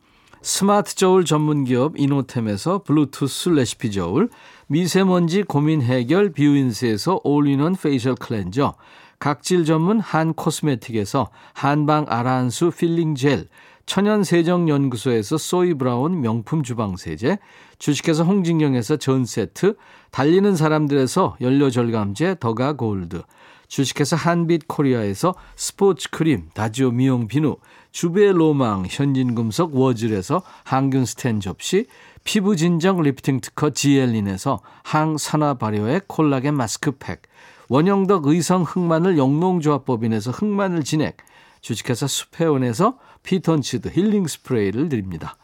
스마트 0.50 0.94
저울 0.94 1.26
전문 1.26 1.64
기업 1.64 2.00
이노템에서 2.00 2.82
블루투스 2.82 3.50
레시피 3.50 3.92
저울, 3.92 4.30
미세먼지 4.66 5.42
고민 5.42 5.82
해결 5.82 6.32
뷰인스에서 6.32 7.20
올인원 7.22 7.76
facial 7.76 8.14
cleanser, 8.14 8.72
각질 9.18 9.66
전문 9.66 10.00
한 10.00 10.32
코스메틱에서 10.32 11.28
한방 11.52 12.06
아라한수 12.08 12.70
필링 12.70 13.14
젤, 13.14 13.48
천연 13.84 14.24
세정 14.24 14.70
연구소에서 14.70 15.36
소이 15.36 15.74
브라운 15.74 16.22
명품 16.22 16.62
주방 16.62 16.96
세제, 16.96 17.38
주식회사 17.78 18.22
홍진경에서 18.22 18.96
전 18.96 19.26
세트, 19.26 19.76
달리는 20.10 20.56
사람들에서 20.56 21.36
연료 21.42 21.68
절감제 21.68 22.36
더가 22.40 22.72
골드, 22.72 23.20
주식회사 23.68 24.16
한빛 24.16 24.66
코리아에서 24.66 25.34
스포츠 25.54 26.08
크림 26.10 26.48
다지오 26.54 26.90
미용 26.90 27.28
비누, 27.28 27.56
주베 27.92 28.32
로망 28.32 28.86
현진금속 28.88 29.76
워즐에서 29.76 30.42
항균 30.64 31.04
스텐 31.04 31.40
접시, 31.40 31.86
피부 32.24 32.56
진정 32.56 33.02
리프팅 33.02 33.40
특허 33.40 33.70
지엘린에서 33.70 34.60
항산화 34.82 35.54
발효의 35.54 36.02
콜라겐 36.06 36.54
마스크팩, 36.54 37.22
원형덕 37.68 38.26
의성 38.26 38.62
흑마늘 38.62 39.18
영농조합법인에서 39.18 40.30
흑마늘 40.30 40.82
진액, 40.82 41.18
주식회사 41.60 42.06
수페온에서 42.06 42.98
피톤치드 43.22 43.88
힐링 43.88 44.26
스프레이를 44.26 44.88
드립니다. 44.88 45.36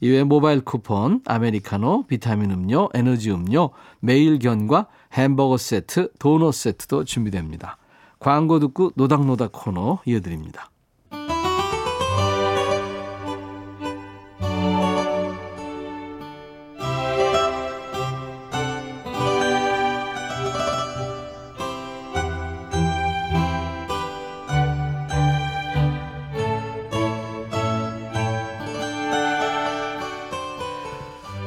이외에 0.00 0.24
모바일 0.24 0.60
쿠폰, 0.60 1.20
아메리카노, 1.24 2.06
비타민 2.06 2.50
음료, 2.50 2.88
에너지 2.94 3.30
음료, 3.30 3.70
매일견과 4.00 4.86
햄버거 5.12 5.56
세트, 5.56 6.12
도넛 6.18 6.54
세트도 6.54 7.04
준비됩니다. 7.04 7.78
광고 8.18 8.58
듣고 8.58 8.92
노닥노닥 8.94 9.52
코너 9.52 10.00
이어드립니다. 10.04 10.70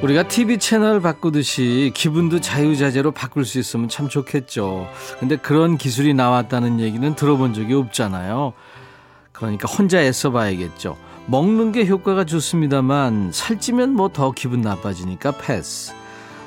우리가 0.09 0.27
TV 0.27 0.57
채널 0.57 1.01
바꾸듯이 1.01 1.91
기분도 1.93 2.41
자유자재로 2.41 3.11
바꿀 3.11 3.45
수 3.45 3.59
있으면 3.59 3.89
참 3.89 4.09
좋겠죠. 4.09 4.87
근데 5.19 5.35
그런 5.35 5.77
기술이 5.77 6.15
나왔다는 6.15 6.79
얘기는 6.79 7.13
들어본 7.15 7.53
적이 7.53 7.75
없잖아요. 7.75 8.53
그러니까 9.31 9.67
혼자 9.71 10.01
애써 10.01 10.31
봐야겠죠. 10.31 10.97
먹는 11.27 11.71
게 11.71 11.85
효과가 11.85 12.25
좋습니다만 12.25 13.29
살찌면 13.31 13.91
뭐 13.91 14.09
더 14.09 14.31
기분 14.31 14.61
나빠지니까 14.61 15.33
패스. 15.37 15.93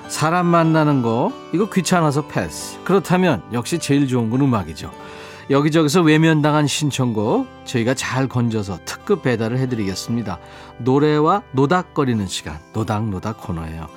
사람 0.08 0.46
만나는 0.46 1.02
거 1.02 1.32
이거 1.54 1.70
귀찮아서 1.70 2.26
패스. 2.26 2.82
그렇다면 2.82 3.42
역시 3.52 3.78
제일 3.78 4.08
좋은 4.08 4.28
건 4.28 4.40
음악이죠. 4.40 4.90
여기저기서 5.50 6.02
외면당한 6.02 6.66
신청곡 6.66 7.46
저희가 7.64 7.94
잘 7.94 8.28
건져서 8.28 8.80
특급 8.84 9.22
배달을 9.22 9.58
해드리겠습니다. 9.58 10.38
노래와 10.78 11.42
노닥거리는 11.52 12.26
시간 12.26 12.58
노닥노닥 12.72 13.40
코너예요. 13.42 13.88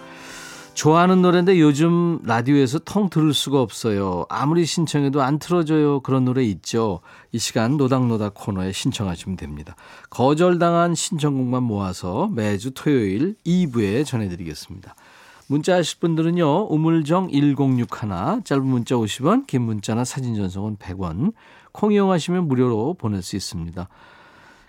좋아하는 0.73 1.21
노래인데 1.21 1.61
요즘 1.61 2.19
라디오에서 2.23 2.79
통 2.79 3.09
들을 3.09 3.33
수가 3.33 3.61
없어요. 3.61 4.25
아무리 4.27 4.65
신청해도 4.65 5.21
안 5.21 5.39
틀어줘요. 5.39 6.01
그런 6.01 6.25
노래 6.25 6.43
있죠. 6.43 6.99
이 7.31 7.39
시간 7.39 7.77
노닥노닥 7.77 8.33
코너에 8.33 8.73
신청하시면 8.73 9.37
됩니다. 9.37 9.75
거절당한 10.09 10.93
신청곡만 10.93 11.63
모아서 11.63 12.27
매주 12.33 12.71
토요일 12.71 13.35
2부에 13.45 14.05
전해드리겠습니다. 14.05 14.95
문자 15.47 15.75
하실 15.75 15.99
분들은요. 15.99 16.67
우물정 16.69 17.29
1061 17.29 18.43
짧은 18.43 18.65
문자 18.65 18.95
50원 18.95 19.45
긴 19.45 19.61
문자나 19.61 20.03
사진 20.03 20.35
전송은 20.35 20.77
100원 20.77 21.33
콩 21.71 21.93
이용하시면 21.93 22.47
무료로 22.47 22.95
보낼 22.95 23.21
수 23.21 23.35
있습니다. 23.35 23.87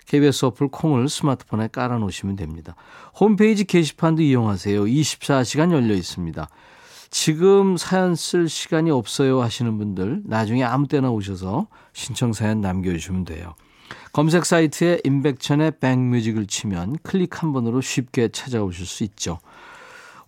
KBS 0.07 0.45
어플 0.47 0.69
콩을 0.69 1.09
스마트폰에 1.09 1.69
깔아놓으시면 1.69 2.37
됩니다. 2.37 2.77
홈페이지 3.19 3.65
게시판도 3.65 4.23
이용하세요. 4.23 4.85
24시간 4.85 5.73
열려 5.73 5.95
있습니다. 5.95 6.49
지금 7.11 7.77
사연 7.77 8.15
쓸 8.15 8.49
시간이 8.49 8.91
없어요 8.91 9.41
하시는 9.41 9.79
분들 9.79 10.23
나중에 10.27 10.63
아무 10.63 10.89
때나 10.89 11.11
오셔서 11.11 11.69
신청 11.95 12.33
사연 12.33 12.61
남겨주시면 12.61 13.25
돼요. 13.25 13.55
검색 14.13 14.45
사이트에 14.45 15.01
임백천의 15.05 15.79
백뮤직을 15.81 16.47
치면 16.47 16.97
클릭 17.03 17.43
한 17.43 17.53
번으로 17.53 17.81
쉽게 17.81 18.29
찾아오실 18.29 18.85
수 18.85 19.05
있죠. 19.05 19.39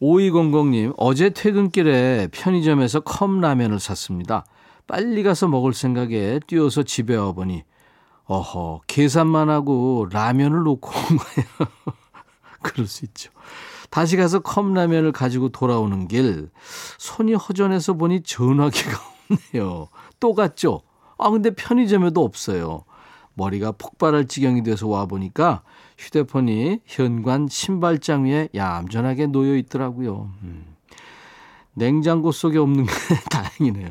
5200님, 0.01 0.95
어제 0.97 1.31
퇴근길에 1.31 2.29
편의점에서 2.31 3.01
컵라면을 3.01 3.81
샀습니다. 3.81 4.45
빨리 4.87 5.23
가서 5.23 5.49
먹을 5.49 5.75
생각에 5.75 6.41
뛰어서 6.47 6.83
집에 6.83 7.17
와보니, 7.17 7.65
어허, 8.27 8.83
계산만 8.87 9.51
하고 9.51 10.07
라면을 10.11 10.63
놓고 10.63 10.89
온 10.89 11.17
거예요. 11.19 11.49
그럴 12.63 12.87
수 12.87 13.05
있죠. 13.07 13.31
다시 13.91 14.17
가서 14.17 14.41
컵라면을 14.41 15.13
가지고 15.13 15.49
돌아오는 15.49 16.09
길, 16.09 16.51
손이 16.99 17.35
허전해서 17.35 17.95
보니 17.95 18.23
전화기가 18.23 18.99
없네요. 19.53 19.89
또 20.21 20.35
갔죠? 20.35 20.83
아, 21.19 21.31
근데 21.31 21.51
편의점에도 21.51 22.23
없어요. 22.23 22.85
머리가 23.35 23.73
폭발할 23.73 24.27
지경이 24.27 24.63
돼서 24.63 24.89
와보니까 24.89 25.63
휴대폰이 25.99 26.81
현관 26.87 27.49
신발장 27.49 28.25
위에 28.25 28.49
얌전하게 28.55 29.27
놓여 29.27 29.57
있더라고요. 29.57 30.31
음. 30.43 30.65
냉장고 31.75 32.33
속에 32.33 32.59
없는 32.59 32.87
게 32.87 32.93
다행이네요. 33.31 33.91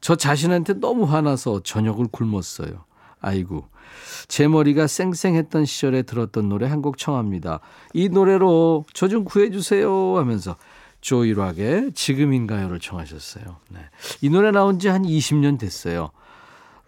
저 0.00 0.16
자신한테 0.16 0.74
너무 0.74 1.04
화나서 1.04 1.62
저녁을 1.62 2.06
굶었어요. 2.10 2.84
아이고. 3.20 3.68
제 4.28 4.46
머리가 4.48 4.86
쌩쌩했던 4.86 5.64
시절에 5.64 6.02
들었던 6.02 6.48
노래 6.48 6.66
한 6.66 6.82
곡 6.82 6.98
청합니다. 6.98 7.60
이 7.94 8.08
노래로 8.08 8.84
저 8.92 9.08
좀 9.08 9.24
구해주세요 9.24 10.16
하면서 10.18 10.56
조이락의 11.00 11.92
지금인가요를 11.94 12.80
청하셨어요. 12.80 13.44
네. 13.70 13.80
이 14.20 14.28
노래 14.30 14.50
나온 14.50 14.78
지 14.78 14.88
한 14.88 15.02
20년 15.02 15.58
됐어요. 15.58 16.10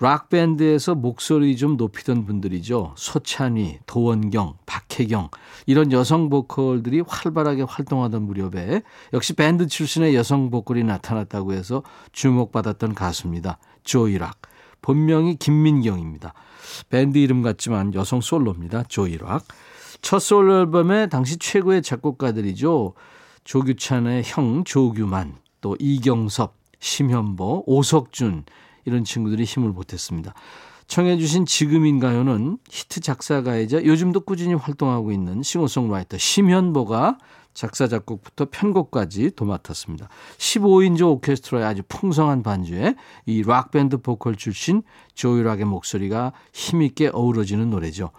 락밴드에서 0.01 0.95
목소리 0.95 1.57
좀 1.57 1.77
높이던 1.77 2.25
분들이죠. 2.25 2.95
소찬휘, 2.97 3.81
도원경, 3.87 4.55
박혜경 4.65 5.31
이런 5.67 5.91
여성 5.93 6.29
보컬들이 6.29 7.03
활발하게 7.07 7.63
활동하던 7.63 8.23
무렵에 8.23 8.83
역시 9.13 9.33
밴드 9.33 9.67
출신의 9.67 10.15
여성 10.15 10.51
보컬이 10.51 10.85
나타났다고 10.85 11.53
해서 11.53 11.83
주목받았던 12.13 12.95
가수입니다. 12.95 13.59
조이락. 13.83 14.41
본명이 14.81 15.37
김민경입니다. 15.37 16.35
밴드 16.89 17.19
이름 17.19 17.43
같지만 17.43 17.93
여성 17.95 18.21
솔로입니다. 18.21 18.85
조이락. 18.85 19.45
첫 20.01 20.21
솔로 20.21 20.61
앨범의 20.61 21.09
당시 21.11 21.37
최고의 21.37 21.83
작곡가들이죠. 21.83 22.95
조규찬의 23.43 24.23
형 24.27 24.63
조규만, 24.63 25.35
또 25.61 25.77
이경섭, 25.81 26.55
심현보, 26.79 27.65
오석준 27.67 28.45
이런 28.89 29.05
친구들이 29.05 29.45
힘을 29.45 29.73
보탰습니다. 29.73 30.35
청해 30.89 31.19
주신 31.19 31.45
지금인가요는 31.45 32.59
히트 32.71 33.01
작사가이자 33.01 33.85
요즘도 33.85 34.21
꾸준히 34.21 34.55
활동하고 34.55 35.13
있는 35.13 35.43
싱어송라이터 35.43 36.17
심현보가 36.17 37.19
작사 37.53 37.89
작곡부터 37.89 38.47
편곡까지 38.51 39.33
도맡았습니다. 39.37 40.09
15인조 40.39 41.11
오케스트라의 41.17 41.67
아주 41.67 41.83
풍성한 41.89 42.43
반주에 42.43 42.95
이 43.27 43.43
락밴드 43.43 43.99
보컬 43.99 44.37
출신 44.37 44.83
조이락의 45.15 45.67
목소리가 45.67 46.33
힘있게 46.53 47.11
어우러지는 47.13 47.69
노래죠. 47.69 48.11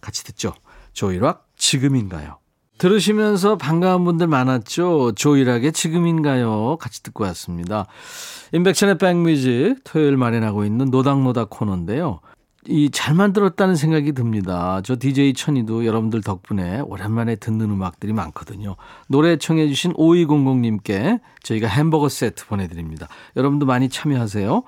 같이 0.00 0.24
듣죠. 0.24 0.54
조이락 0.94 1.46
지금인가요? 1.56 2.38
들으시면서 2.78 3.56
반가운 3.56 4.04
분들 4.04 4.26
많았죠. 4.26 5.12
조이락의 5.12 5.72
지금인가요? 5.72 6.76
같이 6.78 7.02
듣고 7.02 7.24
왔습니다. 7.24 7.86
인백션의 8.52 8.98
백뮤직 8.98 9.76
토요일 9.84 10.16
마련하고 10.16 10.64
있는 10.64 10.90
노닥노닥 10.90 11.50
코너인데요. 11.50 12.20
이 12.68 12.90
잘 12.90 13.14
만들었다는 13.14 13.76
생각이 13.76 14.12
듭니다. 14.12 14.80
저 14.84 14.96
DJ 14.98 15.34
천이도 15.34 15.86
여러분들 15.86 16.20
덕분에 16.22 16.80
오랜만에 16.80 17.36
듣는 17.36 17.70
음악들이 17.70 18.12
많거든요. 18.12 18.76
노래 19.08 19.36
청해 19.36 19.68
주신 19.68 19.92
5200님께 19.92 21.20
저희가 21.42 21.68
햄버거 21.68 22.08
세트 22.08 22.46
보내드립니다. 22.46 23.06
여러분도 23.36 23.66
많이 23.66 23.88
참여하세요. 23.88 24.64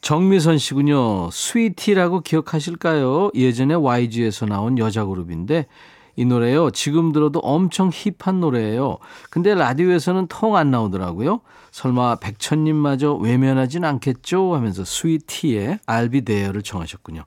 정미선 0.00 0.58
씨군요. 0.58 1.30
스위티라고 1.30 2.20
기억하실까요? 2.20 3.30
예전에 3.34 3.74
YG에서 3.74 4.46
나온 4.46 4.78
여자 4.78 5.04
그룹인데 5.04 5.66
이 6.16 6.24
노래요. 6.24 6.70
지금 6.70 7.12
들어도 7.12 7.40
엄청 7.40 7.90
힙한 7.92 8.40
노래예요. 8.40 8.98
근데 9.30 9.54
라디오에서는 9.54 10.26
통 10.28 10.56
안 10.56 10.70
나오더라고요. 10.70 11.40
설마 11.70 12.16
백천님마저 12.16 13.14
외면하진 13.14 13.84
않겠죠? 13.84 14.54
하면서 14.54 14.84
스위티의 14.84 15.80
be 16.10 16.20
there를 16.22 16.62
청하셨군요. 16.62 17.24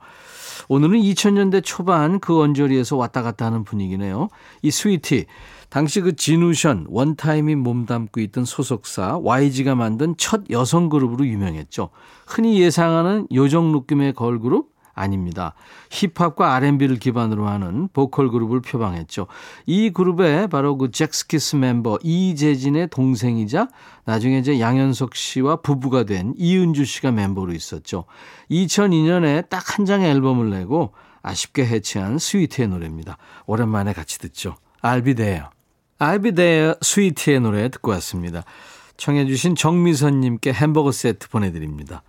오늘은 0.67 0.99
2000년대 0.99 1.62
초반 1.63 2.19
그 2.19 2.39
언저리에서 2.41 2.95
왔다 2.95 3.21
갔다 3.21 3.45
하는 3.45 3.63
분위기네요. 3.63 4.30
이 4.62 4.71
스위티. 4.71 5.25
당시 5.69 6.02
그 6.02 6.15
진우션, 6.15 6.88
원타임이 6.89 7.56
몸담고 7.56 8.21
있던 8.21 8.43
소속사 8.43 9.19
YG가 9.21 9.75
만든 9.75 10.15
첫 10.17 10.41
여성 10.49 10.89
그룹으로 10.89 11.28
유명했죠. 11.28 11.89
흔히 12.25 12.60
예상하는 12.60 13.28
요정 13.32 13.71
느낌의 13.71 14.13
걸그룹? 14.13 14.69
아닙니다. 14.99 15.53
힙합과 15.89 16.55
R&B를 16.55 16.99
기반으로 16.99 17.47
하는 17.47 17.88
보컬 17.93 18.29
그룹을 18.29 18.62
표방했죠. 18.62 19.27
이 19.65 19.91
그룹에 19.91 20.47
바로 20.47 20.77
그 20.77 20.91
잭스키스 20.91 21.55
멤버 21.55 21.97
이재진의 22.03 22.89
동생이자 22.89 23.69
나중에 24.05 24.39
이제 24.39 24.59
양현석 24.59 25.15
씨와 25.15 25.57
부부가 25.57 26.03
된 26.03 26.33
이은주 26.38 26.85
씨가 26.85 27.12
멤버로 27.12 27.53
있었죠. 27.53 28.05
2002년에 28.51 29.47
딱 29.49 29.69
한 29.69 29.85
장의 29.85 30.09
앨범을 30.09 30.49
내고 30.49 30.93
아쉽게 31.21 31.65
해체한 31.65 32.17
스위트의 32.17 32.67
노래입니다. 32.67 33.17
오랜만에 33.45 33.93
같이 33.93 34.19
듣죠. 34.19 34.55
There. 34.81 35.45
I'll 35.99 36.23
be 36.23 36.31
there 36.31 36.75
스위트의 36.81 37.39
노래 37.41 37.69
듣고 37.69 37.91
왔습니다. 37.91 38.43
청해 38.97 39.25
주신 39.27 39.55
정미선 39.55 40.19
님께 40.21 40.51
햄버거 40.51 40.91
세트 40.91 41.29
보내 41.29 41.51
드립니다. 41.51 42.03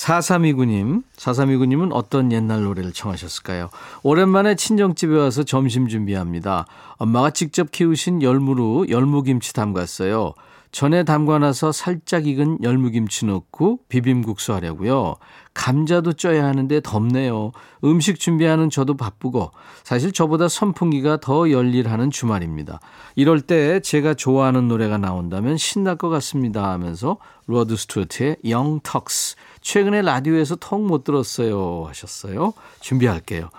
4329님, 0.00 1.02
4329님은 1.16 1.90
어떤 1.92 2.32
옛날 2.32 2.62
노래를 2.62 2.92
청하셨을까요? 2.92 3.68
오랜만에 4.02 4.54
친정집에 4.54 5.14
와서 5.14 5.42
점심 5.42 5.88
준비합니다. 5.88 6.66
엄마가 6.96 7.30
직접 7.30 7.70
키우신 7.70 8.22
열무로 8.22 8.88
열무김치 8.88 9.52
담갔어요. 9.52 10.32
전에 10.72 11.02
담가놔서 11.02 11.72
살짝 11.72 12.26
익은 12.26 12.58
열무김치 12.62 13.26
넣고 13.26 13.80
비빔국수 13.88 14.54
하려고요. 14.54 15.16
감자도 15.52 16.12
쪄야 16.12 16.46
하는데 16.46 16.80
덥네요. 16.80 17.50
음식 17.84 18.20
준비하는 18.20 18.70
저도 18.70 18.96
바쁘고 18.96 19.50
사실 19.82 20.12
저보다 20.12 20.48
선풍기가 20.48 21.18
더 21.18 21.50
열일하는 21.50 22.10
주말입니다. 22.10 22.78
이럴 23.16 23.40
때 23.40 23.80
제가 23.80 24.14
좋아하는 24.14 24.68
노래가 24.68 24.96
나온다면 24.96 25.56
신날 25.56 25.96
것 25.96 26.08
같습니다 26.08 26.70
하면서 26.70 27.18
로드 27.46 27.76
스튜어트의 27.76 28.36
Talks 28.44 29.36
최근에 29.60 30.02
라디오에서 30.02 30.56
통 30.56 30.82
못 30.82 31.02
들었어요 31.02 31.84
하셨어요. 31.88 32.52
준비할게요. 32.80 33.50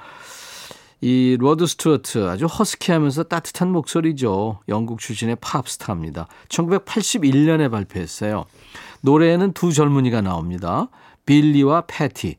이 1.02 1.36
로드 1.40 1.66
스튜어트 1.66 2.30
아주 2.30 2.46
허스키하면서 2.46 3.24
따뜻한 3.24 3.72
목소리죠. 3.72 4.60
영국 4.70 5.00
출신의 5.00 5.38
팝스타입니다. 5.42 6.28
1981년에 6.48 7.72
발표했어요. 7.72 8.46
노래에는 9.02 9.54
두 9.54 9.74
젊은이가 9.74 10.22
나옵니다. 10.22 10.90
빌리와 11.26 11.86
패티. 11.88 12.36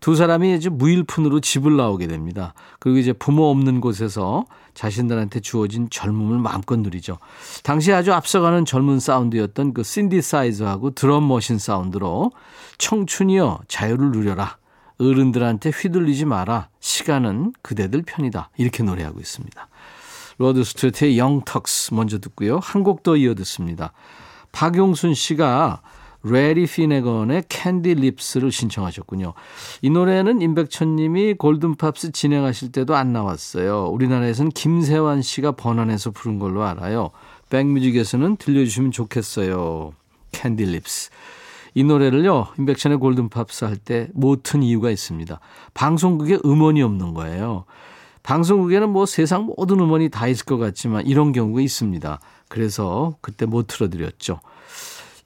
두 0.00 0.14
사람이 0.14 0.54
이제 0.54 0.68
무일푼으로 0.70 1.40
집을 1.40 1.76
나오게 1.76 2.06
됩니다. 2.06 2.54
그리고 2.78 2.98
이제 2.98 3.12
부모 3.12 3.50
없는 3.50 3.80
곳에서 3.80 4.44
자신들한테 4.74 5.40
주어진 5.40 5.88
젊음을 5.90 6.38
마음껏 6.38 6.78
누리죠. 6.78 7.18
당시 7.64 7.92
아주 7.92 8.12
앞서가는 8.12 8.64
젊은 8.64 8.98
사운드였던 8.98 9.74
그 9.74 9.82
신디사이저하고 9.82 10.90
드럼 10.90 11.28
머신 11.28 11.58
사운드로 11.58 12.32
청춘이여 12.78 13.60
자유를 13.68 14.12
누려라. 14.12 14.56
어른들한테 14.98 15.70
휘둘리지 15.70 16.24
마라. 16.24 16.68
시간은 16.80 17.52
그대들 17.62 18.02
편이다. 18.02 18.50
이렇게 18.56 18.82
노래하고 18.82 19.20
있습니다. 19.20 19.68
로드 20.38 20.64
스튜트의 20.64 21.18
Young 21.18 21.56
Turks 21.56 21.94
먼저 21.94 22.18
듣고요. 22.18 22.58
한 22.62 22.82
곡 22.82 23.02
더 23.02 23.16
이어 23.16 23.34
듣습니다. 23.34 23.92
박용순 24.52 25.14
씨가 25.14 25.82
레리 26.22 26.66
피네건의 26.66 27.44
Candy 27.48 27.94
Lips를 27.94 28.50
신청하셨군요. 28.50 29.34
이 29.82 29.90
노래는 29.90 30.40
임백천 30.42 30.96
님이 30.96 31.34
골든팝스 31.34 32.12
진행하실 32.12 32.72
때도 32.72 32.96
안 32.96 33.12
나왔어요. 33.12 33.86
우리나라에서는 33.88 34.50
김세환 34.50 35.22
씨가 35.22 35.52
번안해서 35.52 36.10
부른 36.10 36.38
걸로 36.38 36.64
알아요. 36.64 37.10
백뮤직에서는 37.50 38.36
들려주시면 38.36 38.90
좋겠어요. 38.90 39.92
Candy 40.32 40.64
Lips. 40.64 41.10
이 41.76 41.84
노래를요, 41.84 42.48
임백천의 42.58 42.98
골든팝스 42.98 43.66
할 43.66 43.76
때 43.76 44.08
못 44.14 44.35
튼 44.35 44.62
이유가 44.62 44.90
있습니다. 44.90 45.38
방송국에 45.74 46.38
음원이 46.42 46.80
없는 46.82 47.12
거예요. 47.12 47.66
방송국에는 48.22 48.88
뭐 48.88 49.04
세상 49.04 49.44
모든 49.44 49.78
음원이 49.80 50.08
다 50.08 50.26
있을 50.26 50.46
것 50.46 50.56
같지만 50.56 51.06
이런 51.06 51.32
경우가 51.32 51.60
있습니다. 51.60 52.18
그래서 52.48 53.16
그때 53.20 53.44
못 53.44 53.66
틀어드렸죠. 53.66 54.40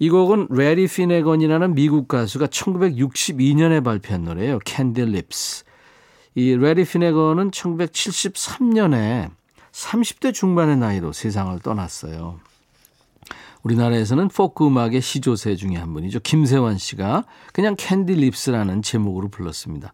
이 0.01 0.11
곡은 0.11 0.49
레리 0.51 0.89
피네건이라는 0.89 1.75
미국 1.75 2.09
가수가 2.09 2.49
1962년에 2.49 3.85
발표한 3.85 4.25
노래예요. 4.25 4.59
Candy 4.65 5.05
Lips. 5.05 5.65
이 6.35 6.57
레리 6.57 6.85
피네건은 6.85 7.53
1973년에 7.53 9.31
30대 9.71 10.35
중반의 10.35 10.79
나이로 10.79 11.13
세상을 11.13 11.57
떠났어요. 11.61 12.41
우리나라에서는 13.63 14.29
포크 14.29 14.67
음악의 14.67 15.01
시조새 15.01 15.57
중에 15.57 15.77
한 15.77 15.93
분이죠. 15.93 16.21
김세환 16.21 16.79
씨가 16.79 17.25
그냥 17.53 17.75
Candy 17.77 18.15
Lips라는 18.15 18.83
제목으로 18.83 19.29
불렀습니다. 19.29 19.93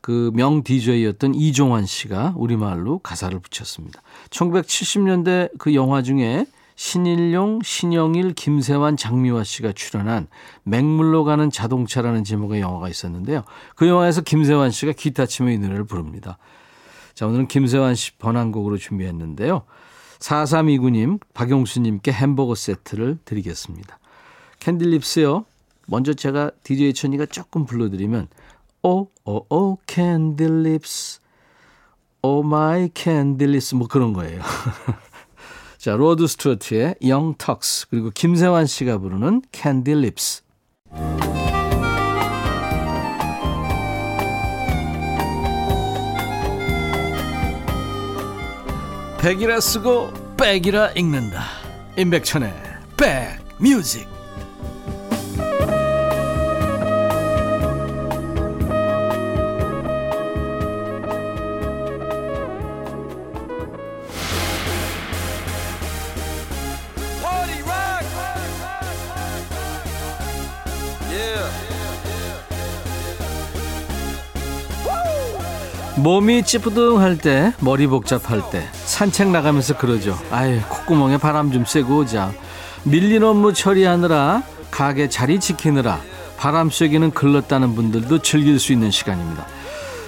그 0.00 0.62
명DJ였던 0.62 1.34
이종환 1.34 1.86
씨가 1.86 2.34
우리말로 2.36 2.98
가사를 2.98 3.38
붙였습니다. 3.38 4.02
1970년대 4.30 5.50
그 5.58 5.74
영화 5.74 6.02
중에 6.02 6.46
신일용, 6.76 7.60
신영일, 7.62 8.34
김세환, 8.34 8.96
장미화 8.96 9.44
씨가 9.44 9.72
출연한 9.72 10.26
맹물로 10.64 11.24
가는 11.24 11.50
자동차라는 11.50 12.24
제목의 12.24 12.60
영화가 12.60 12.88
있었는데요. 12.88 13.44
그 13.76 13.88
영화에서 13.88 14.20
김세환 14.22 14.70
씨가 14.70 14.92
기타 14.92 15.24
치며 15.24 15.52
이 15.52 15.58
노래를 15.58 15.84
부릅니다. 15.84 16.38
자, 17.14 17.26
오늘은 17.26 17.46
김세환 17.46 17.94
씨 17.94 18.16
번안곡으로 18.18 18.76
준비했는데요. 18.76 19.62
4329님, 20.24 21.20
박용수님께 21.34 22.12
햄버거 22.12 22.54
세트를 22.54 23.18
드리겠습니다. 23.24 23.98
캔딜립스요. 24.58 25.44
먼저 25.86 26.14
제가 26.14 26.50
DJ 26.62 26.94
천이가 26.94 27.26
조금 27.26 27.66
불러드리면 27.66 28.28
오, 28.82 29.08
오, 29.24 29.46
오, 29.54 29.78
캔딜립스. 29.86 31.20
Oh 32.22 32.42
my 32.42 32.88
candy 32.94 33.34
lips. 33.34 33.74
뭐 33.74 33.86
그런 33.86 34.14
거예요. 34.14 34.40
자, 35.76 35.94
로드 35.94 36.26
스튜어트의 36.26 36.94
Young 37.06 37.34
Turks 37.36 37.88
그리고 37.88 38.10
김세환 38.10 38.64
씨가 38.64 38.96
부르는 38.98 39.42
Candy 39.52 39.97
Lips. 39.97 40.42
백이라 49.24 49.58
쓰고 49.58 50.12
백이라 50.36 50.90
읽는다. 50.96 51.44
임백천의 51.96 52.52
백뮤직. 52.98 54.06
몸이 75.96 76.42
찌뿌둥할 76.42 77.16
때, 77.16 77.54
머리 77.60 77.86
복잡할 77.86 78.42
때, 78.50 78.68
산책 78.94 79.30
나가면서 79.30 79.76
그러죠. 79.76 80.16
아유, 80.30 80.60
콧구멍에 80.68 81.16
바람 81.16 81.50
좀 81.50 81.64
쐬고 81.64 82.02
오자. 82.02 82.30
밀린 82.84 83.24
업무 83.24 83.52
처리하느라, 83.52 84.44
가게 84.70 85.08
자리 85.08 85.40
지키느라, 85.40 85.98
바람 86.36 86.70
쐬기는 86.70 87.10
글렀다는 87.10 87.74
분들도 87.74 88.22
즐길 88.22 88.60
수 88.60 88.72
있는 88.72 88.92
시간입니다. 88.92 89.46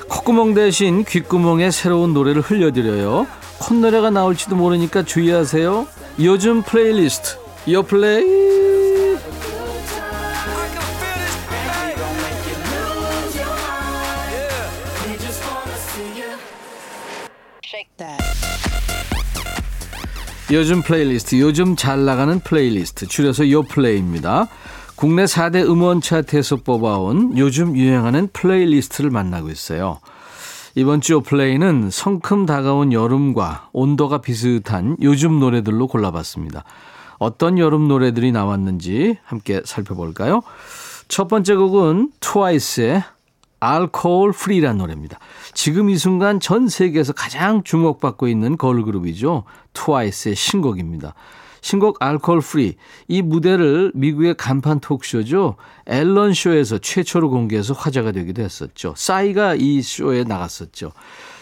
콧구멍 0.09 0.55
대신 0.55 1.03
귓구멍에 1.03 1.73
새로운 1.73 2.15
노래를 2.15 2.43
흘려드려요. 2.43 3.27
콧노래가 3.59 4.11
나올지도 4.11 4.55
모르니까 4.55 5.03
주의하세요. 5.03 5.89
요즘 6.21 6.63
플레이리스트, 6.63 7.39
요플레이. 7.69 8.36
요즘 20.53 20.81
플레이리스트, 20.81 21.41
요즘 21.41 21.75
잘 21.75 22.05
나가는 22.05 22.39
플레이리스트, 22.39 23.09
줄여서 23.09 23.51
요플레이입니다. 23.51 24.47
국내 24.95 25.25
4대 25.25 25.69
음원 25.69 26.01
차트에서 26.01 26.57
뽑아온 26.57 27.37
요즘 27.37 27.77
유행하는 27.77 28.29
플레이리스트를 28.33 29.11
만나고 29.11 29.51
있어요. 29.51 29.99
이번 30.77 31.01
주 31.01 31.15
요플레이는 31.15 31.91
성큼 31.91 32.47
다가온 32.47 32.93
여름과 32.93 33.71
온도가 33.73 34.19
비슷한 34.21 34.97
요즘 35.03 35.41
노래들로 35.41 35.89
골라봤습니다. 35.89 36.63
어떤 37.19 37.59
여름 37.59 37.89
노래들이 37.89 38.31
나왔는지 38.31 39.19
함께 39.25 39.63
살펴볼까요? 39.65 40.43
첫 41.09 41.27
번째 41.27 41.57
곡은 41.57 42.13
트와이스의 42.21 43.03
Alcohol 43.61 44.33
Free란 44.33 44.79
노래입니다. 44.79 45.19
지금 45.55 45.91
이 45.91 45.97
순간 45.97 46.41
전 46.41 46.69
세계에서 46.69 47.13
가장 47.13 47.63
주목받고 47.63 48.29
있는 48.29 48.57
걸그룹이죠. 48.57 49.45
트와이스의 49.73 50.35
신곡입니다. 50.35 51.15
신곡 51.63 51.97
Alcohol 52.01 52.43
Free. 52.43 52.77
이 53.09 53.23
무대를 53.23 53.91
미국의 53.95 54.37
간판 54.37 54.79
톡쇼죠. 54.79 55.57
엘런 55.87 56.33
쇼에서 56.33 56.79
최초로 56.79 57.31
공개해서 57.31 57.75
화제가 57.75 58.13
되기도 58.13 58.43
했었죠. 58.43 58.95
싸이가 58.97 59.57
이 59.57 59.83
쇼에 59.83 60.23
나갔었죠. 60.23 60.93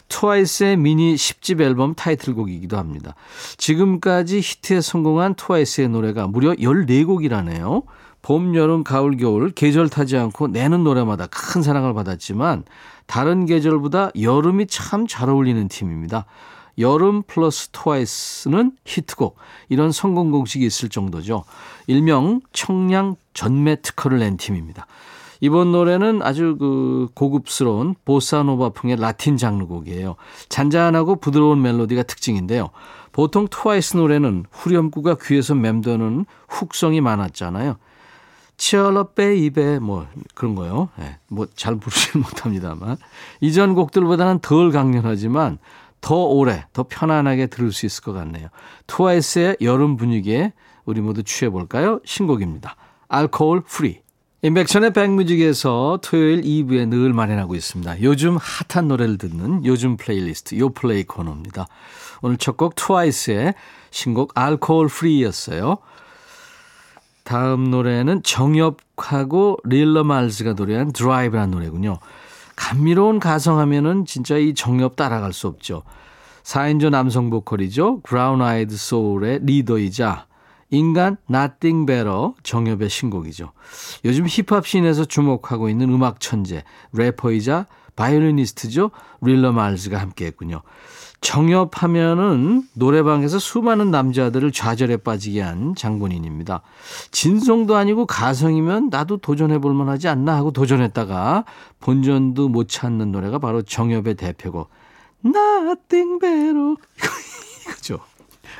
트와이스의 0.08 0.76
미니 0.76 1.14
10집 1.14 1.60
앨범 1.60 1.94
타이틀곡이기도 1.94 2.78
합니다. 2.78 3.14
지금까지 3.56 4.38
히트에 4.38 4.80
성공한 4.80 5.34
트와이스의 5.34 5.88
노래가 5.88 6.26
무려 6.26 6.52
14곡이라네요. 6.52 7.82
봄, 8.24 8.54
여름, 8.54 8.84
가을, 8.84 9.18
겨울 9.18 9.50
계절 9.50 9.90
타지 9.90 10.16
않고 10.16 10.48
내는 10.48 10.82
노래마다 10.82 11.26
큰 11.26 11.62
사랑을 11.62 11.92
받았지만 11.92 12.64
다른 13.04 13.44
계절보다 13.44 14.12
여름이 14.18 14.66
참 14.66 15.06
잘 15.06 15.28
어울리는 15.28 15.68
팀입니다. 15.68 16.24
여름 16.78 17.22
플러스 17.22 17.68
트와이스는 17.68 18.72
히트곡 18.86 19.36
이런 19.68 19.92
성공 19.92 20.30
공식이 20.30 20.64
있을 20.64 20.88
정도죠. 20.88 21.44
일명 21.86 22.40
청량 22.54 23.16
전매 23.34 23.76
특허를 23.76 24.20
낸 24.20 24.38
팀입니다. 24.38 24.86
이번 25.40 25.72
노래는 25.72 26.22
아주 26.22 26.56
그 26.58 27.08
고급스러운 27.12 27.94
보사노바풍의 28.06 28.96
라틴 28.96 29.36
장르 29.36 29.66
곡이에요. 29.66 30.16
잔잔하고 30.48 31.16
부드러운 31.16 31.60
멜로디가 31.60 32.04
특징인데요. 32.04 32.70
보통 33.12 33.48
트와이스 33.50 33.98
노래는 33.98 34.46
후렴구가 34.50 35.18
귀에서 35.20 35.54
맴도는 35.54 36.24
훅성이 36.48 37.02
많았잖아요. 37.02 37.76
Cheer 38.56 39.08
up 39.14 39.36
baby 39.36 39.80
뭐 39.80 40.06
그런 40.34 40.54
거요. 40.54 40.88
네, 40.96 41.18
뭐 41.28 41.56
잘 41.56 41.76
부르지는 41.76 42.22
못합니다만 42.26 42.96
이전 43.40 43.74
곡들보다는 43.74 44.40
덜 44.40 44.70
강렬하지만 44.70 45.58
더 46.00 46.16
오래, 46.24 46.66
더 46.72 46.84
편안하게 46.88 47.46
들을 47.46 47.72
수 47.72 47.86
있을 47.86 48.02
것 48.04 48.12
같네요. 48.12 48.48
트와이스의 48.86 49.56
여름 49.62 49.96
분위기에 49.96 50.52
우리 50.84 51.00
모두 51.00 51.22
취해 51.22 51.50
볼까요? 51.50 52.00
신곡입니다. 52.04 52.76
Alcohol 53.08 53.62
Free. 53.62 54.02
임백천의 54.42 54.92
백뮤직에서 54.92 56.00
토요일 56.02 56.42
2부에 56.42 56.86
늘 56.86 57.14
마련하고 57.14 57.54
있습니다. 57.54 58.02
요즘 58.02 58.36
핫한 58.36 58.88
노래를 58.88 59.16
듣는 59.16 59.64
요즘 59.64 59.96
플레이리스트 59.96 60.58
요플레이 60.58 61.04
코너입니다. 61.04 61.66
오늘 62.20 62.36
첫 62.36 62.58
곡 62.58 62.74
트와이스의 62.76 63.54
신곡 63.90 64.32
Alcohol 64.34 64.88
Free였어요. 64.88 65.78
다음 67.24 67.70
노래는 67.70 68.22
정엽하고 68.22 69.56
릴러 69.64 70.04
말즈가 70.04 70.52
노래한 70.52 70.92
드라이브라는 70.92 71.50
노래군요. 71.50 71.98
감미로운 72.54 73.18
가성하면은 73.18 74.04
진짜 74.04 74.36
이 74.36 74.54
정엽 74.54 74.96
따라갈 74.96 75.32
수 75.32 75.48
없죠. 75.48 75.82
4인조 76.44 76.90
남성 76.90 77.30
보컬이죠. 77.30 78.00
브라운 78.02 78.42
아이드 78.42 78.76
소울의 78.76 79.40
리더이자 79.42 80.26
인간 80.70 81.16
Nothing 81.26 81.86
Better 81.86 82.34
정엽의 82.42 82.90
신곡이죠. 82.90 83.52
요즘 84.04 84.26
힙합 84.26 84.66
씬에서 84.66 85.04
주목하고 85.04 85.68
있는 85.68 85.90
음악 85.90 86.20
천재 86.20 86.62
래퍼이자 86.92 87.66
바이올리니스트죠. 87.96 88.90
릴러 89.22 89.52
말즈가 89.52 89.98
함께 89.98 90.26
했군요. 90.26 90.62
정엽하면은 91.24 92.64
노래방에서 92.74 93.38
수많은 93.38 93.90
남자들을 93.90 94.52
좌절에 94.52 94.98
빠지게 94.98 95.40
한 95.40 95.74
장본인입니다. 95.74 96.60
진성도 97.12 97.76
아니고 97.76 98.04
가성이면 98.04 98.90
나도 98.90 99.16
도전해 99.16 99.58
볼 99.58 99.72
만하지 99.72 100.06
않나 100.08 100.36
하고 100.36 100.50
도전했다가 100.50 101.46
본전도 101.80 102.50
못 102.50 102.68
찾는 102.68 103.10
노래가 103.10 103.38
바로 103.38 103.62
정엽의 103.62 104.16
대표곡 104.16 104.68
Nothing 105.24 106.20
better 106.20 106.76
이거죠. 107.64 108.00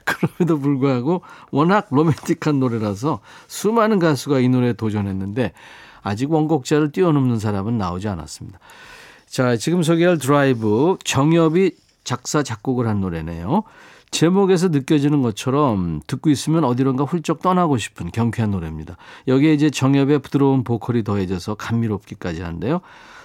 그럼에도 0.05 0.59
불구하고 0.59 1.20
워낙 1.50 1.88
로맨틱한 1.90 2.61
노래라서 2.61 3.20
수많은 3.46 3.98
가수가 3.98 4.40
이 4.40 4.48
노래에 4.48 4.72
도전했는데 4.72 5.53
아직 6.03 6.33
원곡자를 6.33 6.92
뛰어넘는 6.92 7.38
사람은 7.38 7.77
나오지 7.77 8.09
않았습니다. 8.09 8.59
자, 9.27 9.57
지금 9.57 9.83
소개할 9.83 10.16
드라이브 10.16 10.96
정엽이 11.05 11.84
작사, 12.05 12.43
작곡을 12.43 12.87
한 12.87 13.01
노래네요. 13.01 13.64
제목에서 14.11 14.69
느껴지는 14.69 15.23
것처럼 15.23 16.01
듣고 16.07 16.31
있으면 16.31 16.62
어디론가 16.64 17.05
훌쩍 17.05 17.43
떠나고 17.43 17.79
싶은 17.79 18.12
경쾌한 18.12 18.53
노래입니다. 18.53 18.97
여기에 19.27 19.55
이제 19.55 19.71
정엽의 19.71 20.21
부드러운 20.21 20.62
보컬이 20.62 21.03
더해져서 21.03 21.57
감미롭기까지 21.57 22.43
한데요. 22.43 22.81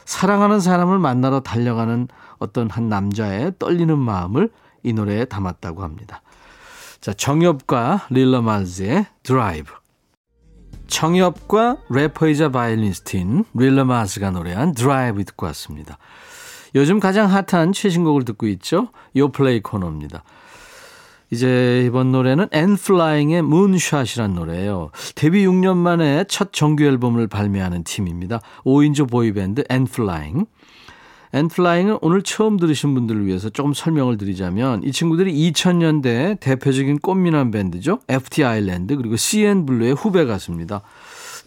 사랑하는 0.06 0.60
사람을 0.60 0.98
만나러 0.98 1.42
달려가는 1.42 2.08
어떤 2.39 2.72
한 2.72 2.89
남자의 2.89 3.54
떨리는 3.60 3.96
마음을 4.00 4.50
이 4.82 4.94
노래에 4.94 5.26
담았다고 5.26 5.84
합니다. 5.84 6.24
자, 7.02 7.13
정엽과 7.13 8.08
릴러 8.10 8.42
말즈의 8.42 9.06
드라이브. 9.22 9.72
정엽과 10.88 11.78
래퍼이자 11.92 12.50
바이올리스트인 12.50 13.46
릴러 13.54 13.86
마즈가 13.86 14.32
노래한 14.32 14.74
드라이브 14.74 15.24
듣고 15.24 15.46
왔습니다. 15.46 16.00
요즘 16.75 16.99
가장 16.99 17.29
핫한 17.29 17.73
최신곡을 17.73 18.25
듣고 18.25 18.47
있죠. 18.47 18.89
요플레이 19.15 19.62
코너입니다. 19.62 20.23
이제 21.32 21.84
이번 21.86 22.12
노래는 22.12 22.47
앤플라잉의 22.51 23.43
Moonshot이란 23.43 24.34
노래예요. 24.34 24.91
데뷔 25.15 25.45
6년 25.45 25.77
만에 25.77 26.25
첫 26.27 26.51
정규 26.53 26.84
앨범을 26.84 27.27
발매하는 27.27 27.84
팀입니다. 27.84 28.41
5인조 28.63 29.10
보이밴드 29.10 29.63
앤플라잉. 29.69 30.45
앤플라잉은 31.32 31.99
오늘 32.01 32.23
처음 32.23 32.58
들으신 32.58 32.95
분들을 32.95 33.27
위해서 33.27 33.49
조금 33.49 33.73
설명을 33.73 34.17
드리자면 34.17 34.82
이 34.84 34.91
친구들이 34.91 35.32
2000년대 35.51 36.39
대표적인 36.39 36.97
꽃미남 36.99 37.51
밴드죠. 37.51 37.99
FT 38.08 38.43
아일랜드 38.43 38.95
그리고 38.97 39.15
CN 39.15 39.67
블루의 39.67 39.93
후배 39.93 40.25
가수입니다. 40.25 40.82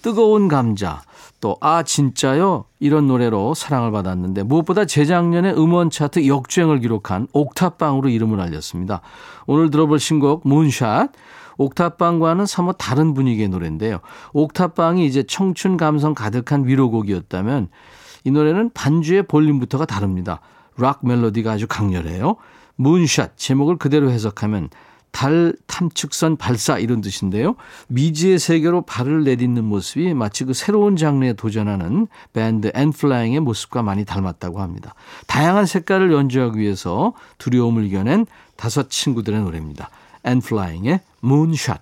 뜨거운 0.03 0.47
감자 0.47 1.03
또 1.43 1.59
아 1.61 1.83
진짜요 1.83 2.65
이런 2.79 3.09
노래로 3.09 3.55
사랑을 3.55 3.91
받았는데 3.91 4.45
무엇보다 4.45 4.85
재작년에 4.85 5.51
음원 5.53 5.91
차트 5.91 6.27
역주행을 6.27 6.79
기록한 6.79 7.27
옥탑방으로 7.33 8.09
이름을 8.09 8.41
알렸습니다. 8.41 9.03
오늘 9.47 9.71
들어볼 9.71 9.99
신곡 9.99 10.47
문샷 10.47 11.11
옥탑방과는 11.59 12.47
사뭇 12.47 12.77
다른 12.79 13.13
분위기의 13.13 13.49
노래인데요. 13.49 13.99
옥탑방이 14.33 15.05
이제 15.05 15.25
청춘 15.25 15.77
감성 15.77 16.15
가득한 16.15 16.67
위로곡이었다면 16.67 17.69
이 18.25 18.31
노래는 18.31 18.71
반주의 18.73 19.25
볼륨부터가 19.25 19.85
다릅니다. 19.85 20.41
락 20.79 21.05
멜로디가 21.05 21.53
아주 21.53 21.67
강렬해요. 21.67 22.37
문샷 22.77 23.37
제목을 23.37 23.77
그대로 23.77 24.11
해석하면 24.11 24.71
달 25.13 25.55
탐측선 25.67 26.37
발사 26.37 26.79
이런 26.79 27.01
뜻인데요. 27.01 27.55
미지의 27.89 28.39
세계로 28.39 28.83
발을 28.83 29.25
내딛는 29.25 29.63
모습이 29.65 30.15
마치 30.15 30.45
그 30.45 30.55
새로운 30.55 30.97
장르에 30.97 31.35
도전하는 31.35 32.09
밴드 32.33 32.73
엔플라잉의 32.75 33.41
모습과 33.41 33.83
많이 33.83 34.05
닮았다고 34.05 34.61
합니다. 34.61 34.95
다양한 35.27 35.67
색깔을 35.67 36.13
연주하기 36.13 36.59
위해서 36.59 37.13
두려움을 37.39 37.85
이겨낸 37.85 38.27
다섯 38.57 38.91
친구들의 38.91 39.41
노래입니다. 39.41 39.91
엔플라잉의 40.25 41.01
Moonshot. 41.21 41.81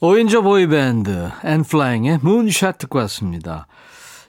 5인조 0.00 0.42
보이밴드 0.42 1.30
엔플라잉의 1.44 2.18
Moonshot 2.22 2.78
듣고 2.78 2.98
왔습니다. 2.98 3.66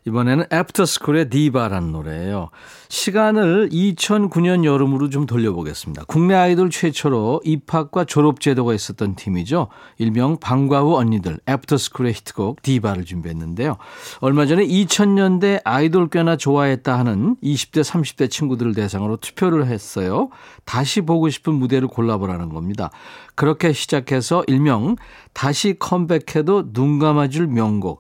이번에는 0.08 0.46
애프터스쿨의 0.54 1.30
디바라는 1.30 1.91
노래예요. 1.91 2.50
시간을 2.88 3.70
2009년 3.70 4.63
여름으로 4.63 5.10
좀 5.10 5.26
돌려보겠습니다. 5.26 6.06
국내 6.08 6.34
아이돌 6.34 6.70
최초로 6.70 7.41
입학과 7.43 8.06
졸업 8.06 8.39
제도가 8.39 8.74
있었던 8.74 9.15
팀이죠. 9.15 9.67
일명 9.98 10.39
방과후 10.39 10.96
언니들 10.96 11.39
애프터스쿨의 11.46 12.13
히트곡 12.13 12.62
디바를 12.62 13.04
준비했는데요. 13.04 13.76
얼마 14.22 14.46
전에 14.46 14.65
2000년대 14.65 15.60
아이돌 15.65 16.08
꽤나 16.08 16.38
좋아했다 16.38 16.98
하는 16.98 17.36
20대 17.43 17.84
30대 17.84 18.32
친구들을 18.32 18.76
대상으로 18.76 19.17
투표를 19.17 19.67
했어요. 19.67 20.30
다시 20.63 21.02
보고 21.02 21.28
싶은 21.30 21.54
무대를 21.54 21.89
골라보라는 21.89 22.48
겁니다. 22.48 22.91
그렇게 23.36 23.74
시작해서 23.74 24.46
일명 24.48 24.96
다시 25.34 25.76
컴백해도 25.78 26.72
눈 26.72 26.98
감아줄 26.98 27.48
명곡 27.48 28.00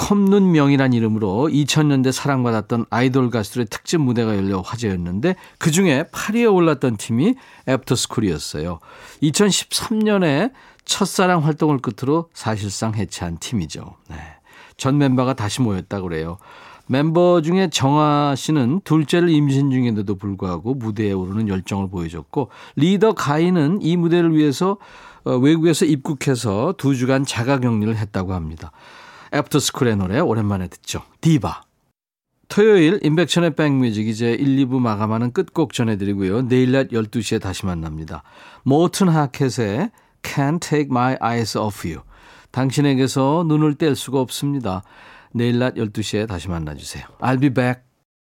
컵눈명이란 0.00 0.94
이름으로 0.94 1.48
2000년대 1.52 2.10
사랑받았던 2.10 2.86
아이돌 2.88 3.28
가수들의 3.28 3.66
특집 3.68 4.00
무대가 4.00 4.34
열려 4.34 4.60
화제였는데 4.60 5.36
그 5.58 5.70
중에 5.70 6.04
8위에 6.10 6.52
올랐던 6.52 6.96
팀이 6.96 7.34
애프터스쿨이었어요. 7.68 8.80
2013년에 9.22 10.52
첫사랑 10.86 11.44
활동을 11.44 11.78
끝으로 11.78 12.30
사실상 12.32 12.94
해체한 12.94 13.36
팀이죠. 13.40 13.94
네. 14.08 14.16
전 14.78 14.96
멤버가 14.96 15.34
다시 15.34 15.60
모였다고 15.60 16.08
그래요. 16.08 16.38
멤버 16.86 17.42
중에 17.42 17.68
정아 17.68 18.34
씨는 18.36 18.80
둘째를 18.84 19.28
임신 19.28 19.70
중인데도 19.70 20.16
불구하고 20.16 20.74
무대에 20.74 21.12
오르는 21.12 21.46
열정을 21.46 21.90
보여줬고 21.90 22.48
리더 22.74 23.12
가희는 23.12 23.82
이 23.82 23.98
무대를 23.98 24.34
위해서 24.34 24.78
어, 25.24 25.36
외국에서 25.36 25.84
입국해서 25.84 26.72
두 26.78 26.96
주간 26.96 27.26
자가 27.26 27.60
격리를 27.60 27.94
했다고 27.94 28.32
합니다. 28.32 28.72
애프터스쿨의 29.32 29.96
노래 29.96 30.20
오랜만에 30.20 30.68
듣죠. 30.68 31.02
디바. 31.20 31.62
토요일 32.48 32.98
임백천의 33.02 33.54
백뮤직 33.54 34.08
이제 34.08 34.32
1, 34.32 34.66
2부 34.66 34.80
마감하는 34.80 35.32
끝곡 35.32 35.72
전해드리고요. 35.72 36.48
내일 36.48 36.72
낮 36.72 36.88
12시에 36.88 37.40
다시 37.40 37.64
만납니다. 37.64 38.24
모튼 38.64 39.08
하켓의 39.08 39.90
Can't 40.22 40.60
Take 40.60 40.88
My 40.90 41.16
Eyes 41.22 41.56
Off 41.56 41.86
You. 41.88 42.02
당신에게서 42.50 43.44
눈을 43.46 43.76
뗄 43.76 43.94
수가 43.94 44.20
없습니다. 44.20 44.82
내일 45.32 45.60
낮 45.60 45.74
12시에 45.74 46.26
다시 46.26 46.48
만나주세요. 46.48 47.04
I'll 47.20 47.40
be 47.40 47.50
back. 47.50 47.82